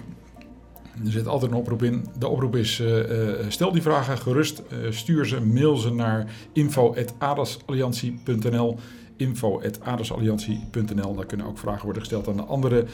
[1.05, 2.05] er zit altijd een oproep in.
[2.19, 2.99] De oproep is: uh,
[3.47, 4.61] stel die vragen gerust.
[4.71, 8.79] Uh, stuur ze, mail ze naar info.adasalliantie.nl.
[9.17, 11.15] Info.adasalliantie.nl.
[11.15, 12.87] Daar kunnen ook vragen worden gesteld aan de anderen.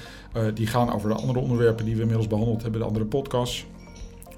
[0.54, 3.66] die gaan over de andere onderwerpen die we inmiddels behandeld hebben, de andere podcasts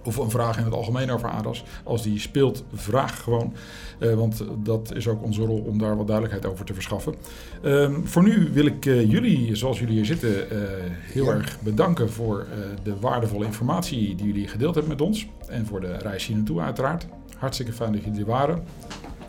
[0.04, 1.64] of een vraag in het algemeen over ADAS.
[1.84, 3.54] Als die speelt, vraag gewoon.
[3.99, 7.16] Uh, want dat is ook onze rol om daar wat duidelijkheid over te verschaffen.
[7.64, 10.58] Uh, voor nu wil ik uh, jullie, zoals jullie hier zitten, eh,
[10.89, 11.32] heel ja.
[11.32, 12.45] erg bedanken voor
[12.84, 15.28] de waardevolle informatie die jullie gedeeld hebben met ons.
[15.47, 17.06] En voor de reis hier naartoe uiteraard.
[17.38, 18.64] Hartstikke fijn dat jullie er waren.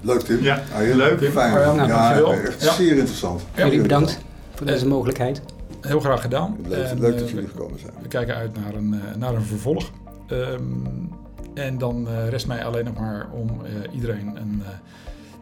[0.01, 0.43] Leuk Tim.
[0.43, 1.19] Ja, ah, heel leuk.
[1.19, 1.31] Tim.
[1.31, 1.53] Fijn.
[1.53, 2.73] Ja, nou, ja, echt ja.
[2.73, 3.43] zeer interessant.
[3.57, 4.19] Jullie bedankt
[4.55, 5.43] voor deze mogelijkheid.
[5.81, 6.57] Heel graag gedaan.
[6.69, 7.93] Leuk, en, leuk dat jullie gekomen zijn.
[8.03, 9.91] We kijken uit naar een, naar een vervolg.
[10.31, 11.11] Um,
[11.55, 14.69] en dan uh, rest mij alleen nog maar om uh, iedereen een, uh,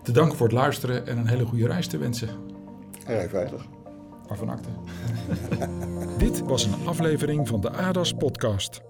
[0.03, 2.29] te danken voor het luisteren en een hele goede reis te wensen.
[3.07, 3.67] Rij veilig.
[4.29, 4.69] Waarvan acte.
[6.25, 8.81] Dit was een aflevering van de ADAS podcast.